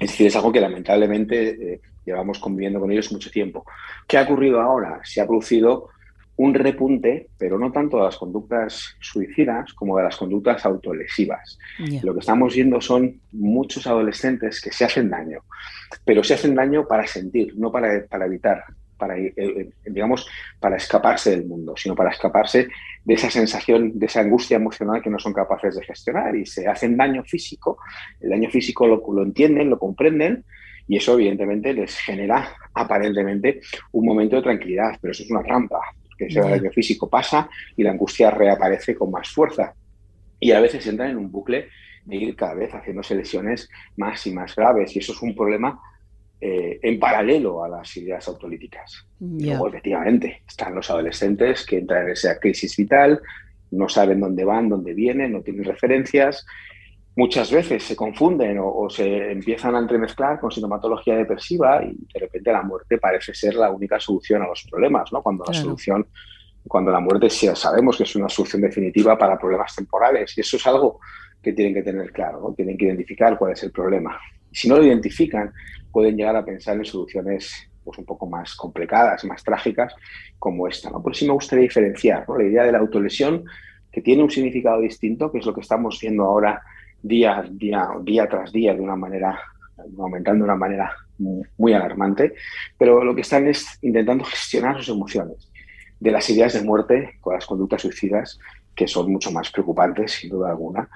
Es 0.00 0.08
decir, 0.08 0.28
es 0.28 0.36
algo 0.36 0.50
que 0.50 0.62
lamentablemente 0.62 1.82
llevamos 2.06 2.38
conviviendo 2.38 2.80
con 2.80 2.90
ellos 2.90 3.12
mucho 3.12 3.30
tiempo. 3.30 3.62
¿Qué 4.06 4.16
ha 4.16 4.22
ocurrido 4.22 4.58
ahora? 4.58 5.02
Se 5.04 5.20
ha 5.20 5.26
producido 5.26 5.90
un 6.38 6.54
repunte, 6.54 7.28
pero 7.36 7.58
no 7.58 7.72
tanto 7.72 7.98
de 7.98 8.04
las 8.04 8.16
conductas 8.16 8.96
suicidas 9.00 9.72
como 9.74 9.98
de 9.98 10.04
las 10.04 10.16
conductas 10.16 10.64
autolesivas. 10.64 11.58
Lo 12.02 12.14
que 12.14 12.20
estamos 12.20 12.54
viendo 12.54 12.80
son 12.80 13.20
muchos 13.32 13.86
adolescentes 13.88 14.60
que 14.60 14.70
se 14.70 14.84
hacen 14.84 15.10
daño, 15.10 15.40
pero 16.04 16.22
se 16.22 16.34
hacen 16.34 16.54
daño 16.54 16.86
para 16.86 17.06
sentir, 17.08 17.54
no 17.56 17.72
para, 17.72 18.06
para 18.06 18.26
evitar, 18.26 18.62
para, 18.96 19.18
eh, 19.18 19.34
eh, 19.36 19.70
digamos, 19.86 20.28
para 20.60 20.76
escaparse 20.76 21.30
del 21.30 21.44
mundo, 21.44 21.74
sino 21.76 21.96
para 21.96 22.10
escaparse 22.10 22.68
de 23.04 23.14
esa 23.14 23.30
sensación, 23.30 23.98
de 23.98 24.06
esa 24.06 24.20
angustia 24.20 24.58
emocional 24.58 25.02
que 25.02 25.10
no 25.10 25.18
son 25.18 25.32
capaces 25.32 25.74
de 25.74 25.84
gestionar 25.84 26.36
y 26.36 26.46
se 26.46 26.68
hacen 26.68 26.96
daño 26.96 27.24
físico. 27.24 27.78
El 28.20 28.30
daño 28.30 28.48
físico 28.48 28.86
lo, 28.86 29.02
lo 29.12 29.24
entienden, 29.24 29.70
lo 29.70 29.78
comprenden 29.80 30.44
y 30.86 30.98
eso 30.98 31.14
evidentemente 31.14 31.74
les 31.74 31.98
genera 31.98 32.48
aparentemente 32.74 33.60
un 33.90 34.06
momento 34.06 34.36
de 34.36 34.42
tranquilidad, 34.42 34.96
pero 35.00 35.10
eso 35.10 35.24
es 35.24 35.30
una 35.30 35.42
trampa, 35.42 35.80
que 36.18 36.26
ese 36.26 36.40
daño 36.40 36.70
físico 36.70 37.08
pasa 37.08 37.48
y 37.76 37.82
la 37.82 37.92
angustia 37.92 38.30
reaparece 38.30 38.94
con 38.94 39.10
más 39.10 39.30
fuerza. 39.30 39.74
Y 40.40 40.52
a 40.52 40.60
veces 40.60 40.86
entran 40.86 41.10
en 41.10 41.16
un 41.16 41.30
bucle 41.30 41.68
de 42.04 42.16
ir 42.16 42.36
cada 42.36 42.54
vez 42.54 42.72
haciéndose 42.72 43.14
lesiones 43.14 43.68
más 43.96 44.26
y 44.26 44.32
más 44.32 44.54
graves. 44.54 44.94
Y 44.96 44.98
eso 44.98 45.12
es 45.12 45.22
un 45.22 45.34
problema 45.34 45.80
eh, 46.40 46.78
en 46.82 46.98
paralelo 46.98 47.64
a 47.64 47.68
las 47.68 47.96
ideas 47.96 48.26
autolíticas. 48.28 49.06
luego, 49.20 49.68
efectivamente, 49.68 50.42
están 50.46 50.74
los 50.74 50.90
adolescentes 50.90 51.64
que 51.64 51.78
entran 51.78 52.06
en 52.06 52.12
esa 52.12 52.38
crisis 52.38 52.76
vital, 52.76 53.20
no 53.70 53.88
saben 53.88 54.20
dónde 54.20 54.44
van, 54.44 54.68
dónde 54.68 54.94
vienen, 54.94 55.32
no 55.32 55.42
tienen 55.42 55.64
referencias 55.64 56.46
muchas 57.18 57.50
veces 57.50 57.82
se 57.82 57.96
confunden 57.96 58.58
o, 58.62 58.88
se 58.88 59.32
empiezan 59.32 59.74
a 59.74 59.80
entremezclar 59.80 60.38
con 60.38 60.52
sintomatología 60.52 61.16
depresiva 61.16 61.82
y 61.82 61.92
de 62.14 62.20
repente 62.20 62.52
la 62.52 62.62
muerte 62.62 62.96
parece 62.96 63.34
ser 63.34 63.56
la 63.56 63.72
única 63.72 63.98
solución 63.98 64.42
a 64.42 64.46
los 64.46 64.62
problemas, 64.70 65.12
¿no? 65.12 65.20
Cuando 65.20 65.42
la 65.44 65.52
solución, 65.52 66.06
cuando 66.68 66.92
la 66.92 67.00
muerte 67.00 67.28
sí 67.28 67.48
sabemos 67.56 67.96
que 67.96 68.04
es 68.04 68.14
una 68.14 68.28
solución 68.28 68.62
definitiva 68.62 69.18
para 69.18 69.36
problemas 69.36 69.74
temporales 69.74 70.38
y 70.38 70.42
eso 70.42 70.58
es 70.58 70.66
algo 70.68 71.00
que 71.42 71.52
tienen 71.52 71.74
que 71.74 71.82
tener 71.82 72.12
claro, 72.12 72.40
¿no? 72.40 72.54
Tienen 72.54 72.78
que 72.78 72.84
identificar 72.84 73.36
cuál 73.36 73.50
es 73.50 73.64
el 73.64 73.72
problema. 73.72 74.16
Si 74.52 74.68
no 74.68 74.76
lo 74.76 74.84
identifican, 74.84 75.52
pueden 75.90 76.16
llegar 76.16 76.36
a 76.36 76.44
pensar 76.44 76.76
en 76.76 76.84
soluciones 76.84 77.68
pues, 77.82 77.98
un 77.98 78.04
poco 78.04 78.28
más 78.28 78.54
complicadas, 78.54 79.24
más 79.24 79.42
trágicas, 79.42 79.92
como 80.38 80.68
esta. 80.68 80.88
¿no? 80.88 81.02
Por 81.02 81.10
eso 81.10 81.26
me 81.26 81.32
gustaría 81.32 81.64
diferenciar 81.64 82.24
la 82.28 82.44
idea 82.44 82.62
de 82.62 82.70
la 82.70 82.78
autolesión, 82.78 83.44
que 83.90 84.02
tiene 84.02 84.22
un 84.22 84.30
significado 84.30 84.80
distinto, 84.80 85.32
que 85.32 85.38
es 85.38 85.46
lo 85.46 85.52
que 85.52 85.62
estamos 85.62 85.98
viendo 86.00 86.22
ahora 86.22 86.62
día, 87.02 87.44
día, 87.50 87.88
día 88.02 88.28
tras 88.28 88.52
día 88.52 88.74
de 88.74 88.80
una 88.80 88.96
manera, 88.96 89.38
aumentando 89.98 90.44
de 90.44 90.50
una 90.50 90.56
manera 90.56 90.92
muy, 91.18 91.72
alarmante, 91.72 92.34
pero 92.78 93.02
lo 93.04 93.14
que 93.14 93.22
están 93.22 93.46
es 93.48 93.66
intentando 93.82 94.24
gestionar 94.24 94.76
sus 94.78 94.94
emociones, 94.94 95.50
de 96.00 96.10
las 96.10 96.28
ideas 96.30 96.52
de 96.54 96.62
muerte 96.62 97.16
con 97.20 97.34
las 97.34 97.46
conductas 97.46 97.82
suicidas, 97.82 98.38
que 98.74 98.86
son 98.86 99.10
mucho 99.10 99.32
más 99.32 99.50
preocupantes, 99.50 100.12
sin 100.12 100.30
duda 100.30 100.50
alguna, 100.50 100.88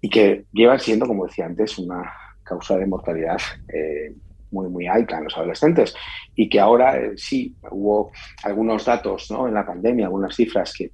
y 0.00 0.10
que 0.10 0.46
llevan 0.52 0.80
siendo, 0.80 1.06
como 1.06 1.26
decía 1.26 1.46
antes, 1.46 1.78
una 1.78 2.12
causa 2.42 2.76
de 2.76 2.86
mortalidad 2.86 3.38
eh, 3.72 4.14
muy, 4.50 4.68
muy 4.68 4.86
alta 4.86 5.18
en 5.18 5.24
los 5.24 5.36
adolescentes 5.36 5.94
y 6.34 6.48
que 6.48 6.58
ahora 6.58 6.96
eh, 6.96 7.12
sí 7.16 7.54
hubo 7.70 8.10
algunos 8.42 8.84
datos 8.84 9.30
¿no? 9.30 9.46
en 9.46 9.54
la 9.54 9.66
pandemia, 9.66 10.06
algunas 10.06 10.34
cifras 10.34 10.72
que 10.72 10.90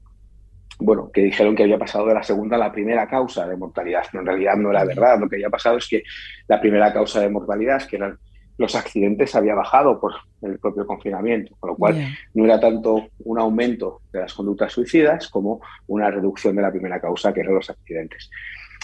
bueno, 0.78 1.10
que 1.12 1.22
dijeron 1.22 1.54
que 1.54 1.62
había 1.62 1.78
pasado 1.78 2.06
de 2.06 2.14
la 2.14 2.22
segunda 2.22 2.56
a 2.56 2.58
la 2.58 2.72
primera 2.72 3.06
causa 3.08 3.46
de 3.46 3.56
mortalidad. 3.56 4.02
Pero 4.10 4.22
en 4.22 4.26
realidad 4.26 4.56
no 4.56 4.70
era 4.70 4.84
verdad. 4.84 5.18
Lo 5.18 5.28
que 5.28 5.36
había 5.36 5.50
pasado 5.50 5.78
es 5.78 5.88
que 5.88 6.02
la 6.48 6.60
primera 6.60 6.92
causa 6.92 7.20
de 7.20 7.28
mortalidad, 7.28 7.86
que 7.86 7.96
eran 7.96 8.18
los 8.58 8.74
accidentes, 8.74 9.34
había 9.34 9.54
bajado 9.54 10.00
por 10.00 10.12
el 10.42 10.58
propio 10.58 10.86
confinamiento, 10.86 11.56
con 11.58 11.70
lo 11.70 11.76
cual 11.76 12.16
no 12.34 12.44
era 12.44 12.60
tanto 12.60 13.08
un 13.24 13.38
aumento 13.38 14.02
de 14.12 14.20
las 14.20 14.34
conductas 14.34 14.72
suicidas 14.72 15.28
como 15.28 15.60
una 15.86 16.10
reducción 16.10 16.54
de 16.54 16.62
la 16.62 16.70
primera 16.70 17.00
causa, 17.00 17.32
que 17.32 17.40
eran 17.40 17.54
los 17.54 17.70
accidentes. 17.70 18.30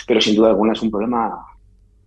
Pero 0.07 0.21
sin 0.21 0.35
duda 0.35 0.49
alguna 0.49 0.73
es 0.73 0.83
un 0.83 0.91
problema 0.91 1.47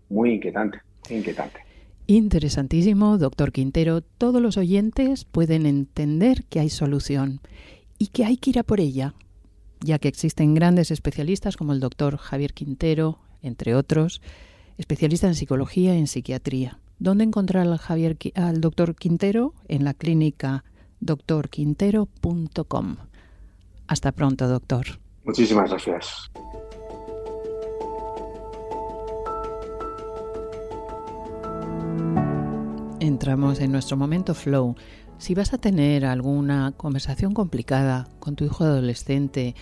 muy 0.10 0.34
inquietante, 0.34 0.80
inquietante. 1.10 1.60
Interesantísimo, 2.06 3.18
doctor 3.18 3.54
Quintero. 3.54 4.02
Todos 4.02 4.42
los 4.42 4.58
oyentes 4.58 5.24
pueden 5.24 5.66
entender 5.66 6.44
que 6.50 6.60
hay 6.60 6.70
solución 6.70 7.40
y 7.98 8.08
que 8.08 8.26
hay 8.26 8.36
que 8.36 8.50
ir 8.50 8.60
a 8.60 8.64
por 8.64 8.82
ella, 8.82 9.14
ya 9.84 10.00
que 10.00 10.08
existen 10.08 10.54
grandes 10.54 10.90
especialistas 10.92 11.58
como 11.58 11.74
el 11.74 11.80
doctor 11.80 12.18
Javier 12.18 12.54
Quintero, 12.54 13.20
entre 13.42 13.76
otros, 13.76 14.22
especialista 14.78 15.28
en 15.28 15.36
psicología 15.36 15.96
y 15.96 16.00
en 16.00 16.08
psiquiatría. 16.08 16.80
¿Dónde 17.00 17.26
encontrar 17.26 17.68
al, 17.68 17.78
Javier, 17.78 18.18
al 18.36 18.62
doctor 18.62 18.96
Quintero? 18.96 19.54
En 19.68 19.84
la 19.84 19.94
clínica 19.94 20.64
doctorquintero.com. 21.02 22.96
Hasta 23.88 24.12
pronto, 24.14 24.48
doctor. 24.48 24.86
Muchísimas 25.26 25.70
gracias. 25.70 26.32
Entramos 33.00 33.60
en 33.60 33.72
nuestro 33.74 33.98
momento 33.98 34.34
flow. 34.34 34.76
Si 35.18 35.36
vas 35.36 35.54
a 35.54 35.58
tener 35.58 36.06
alguna 36.06 36.74
conversación 36.76 37.34
complicada 37.34 38.10
con 38.20 38.36
tu 38.36 38.44
hijo 38.44 38.64
adolescente, 38.64 39.56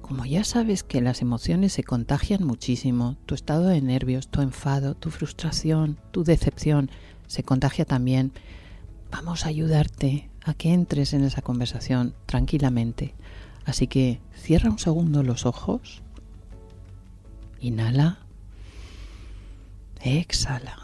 como 0.00 0.24
ya 0.24 0.44
sabes 0.44 0.82
que 0.82 1.00
las 1.00 1.22
emociones 1.22 1.72
se 1.72 1.82
contagian 1.82 2.44
muchísimo, 2.44 3.16
tu 3.26 3.34
estado 3.34 3.64
de 3.64 3.80
nervios, 3.80 4.28
tu 4.28 4.42
enfado, 4.42 4.94
tu 4.94 5.10
frustración, 5.10 5.98
tu 6.10 6.24
decepción 6.24 6.90
se 7.26 7.42
contagia 7.42 7.84
también, 7.84 8.32
vamos 9.10 9.44
a 9.44 9.48
ayudarte 9.48 10.28
a 10.44 10.54
que 10.54 10.72
entres 10.72 11.14
en 11.14 11.24
esa 11.24 11.42
conversación 11.42 12.14
tranquilamente. 12.26 13.14
Así 13.64 13.86
que 13.86 14.20
cierra 14.34 14.70
un 14.70 14.78
segundo 14.78 15.22
los 15.22 15.46
ojos, 15.46 16.02
inhala, 17.60 18.18
exhala. 20.02 20.83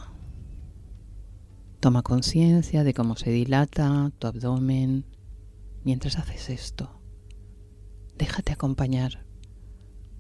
Toma 1.81 2.03
conciencia 2.03 2.85
de 2.85 2.93
cómo 2.93 3.17
se 3.17 3.31
dilata 3.31 4.13
tu 4.19 4.27
abdomen 4.27 5.07
mientras 5.83 6.19
haces 6.19 6.51
esto. 6.51 7.01
Déjate 8.19 8.53
acompañar 8.53 9.25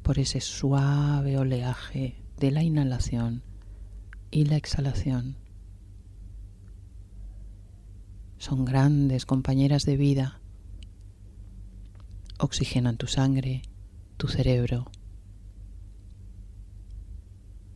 por 0.02 0.18
ese 0.18 0.40
suave 0.40 1.36
oleaje 1.36 2.24
de 2.38 2.50
la 2.50 2.62
inhalación 2.62 3.42
y 4.30 4.46
la 4.46 4.56
exhalación. 4.56 5.36
Son 8.38 8.64
grandes 8.64 9.26
compañeras 9.26 9.84
de 9.84 9.98
vida. 9.98 10.40
Oxigenan 12.38 12.96
tu 12.96 13.06
sangre, 13.06 13.60
tu 14.16 14.28
cerebro. 14.28 14.90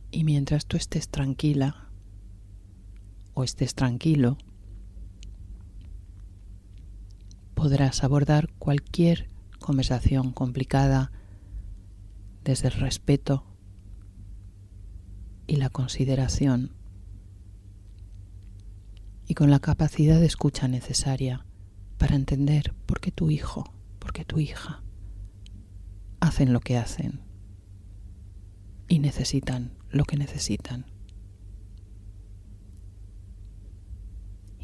Y 0.09 0.23
mientras 0.23 0.65
tú 0.65 0.75
estés 0.75 1.07
tranquila 1.09 1.84
o 3.35 3.43
estés 3.43 3.75
tranquilo, 3.75 4.37
podrás 7.53 8.03
abordar 8.03 8.51
cualquier 8.57 9.29
conversación 9.59 10.31
complicada 10.31 11.11
desde 12.43 12.69
el 12.69 12.73
respeto 12.73 13.45
y 15.47 15.57
la 15.57 15.69
consideración 15.69 16.71
y 19.27 19.33
con 19.33 19.51
la 19.51 19.59
capacidad 19.59 20.19
de 20.19 20.25
escucha 20.25 20.67
necesaria 20.67 21.45
para 21.97 22.15
entender 22.15 22.73
por 22.85 22.99
qué 22.99 23.11
tu 23.11 23.31
hijo, 23.31 23.73
por 23.99 24.13
qué 24.13 24.25
tu 24.25 24.39
hija 24.39 24.83
hacen 26.19 26.53
lo 26.53 26.59
que 26.59 26.77
hacen 26.77 27.21
y 28.87 28.99
necesitan 28.99 29.73
lo 29.89 30.05
que 30.05 30.17
necesitan. 30.17 30.94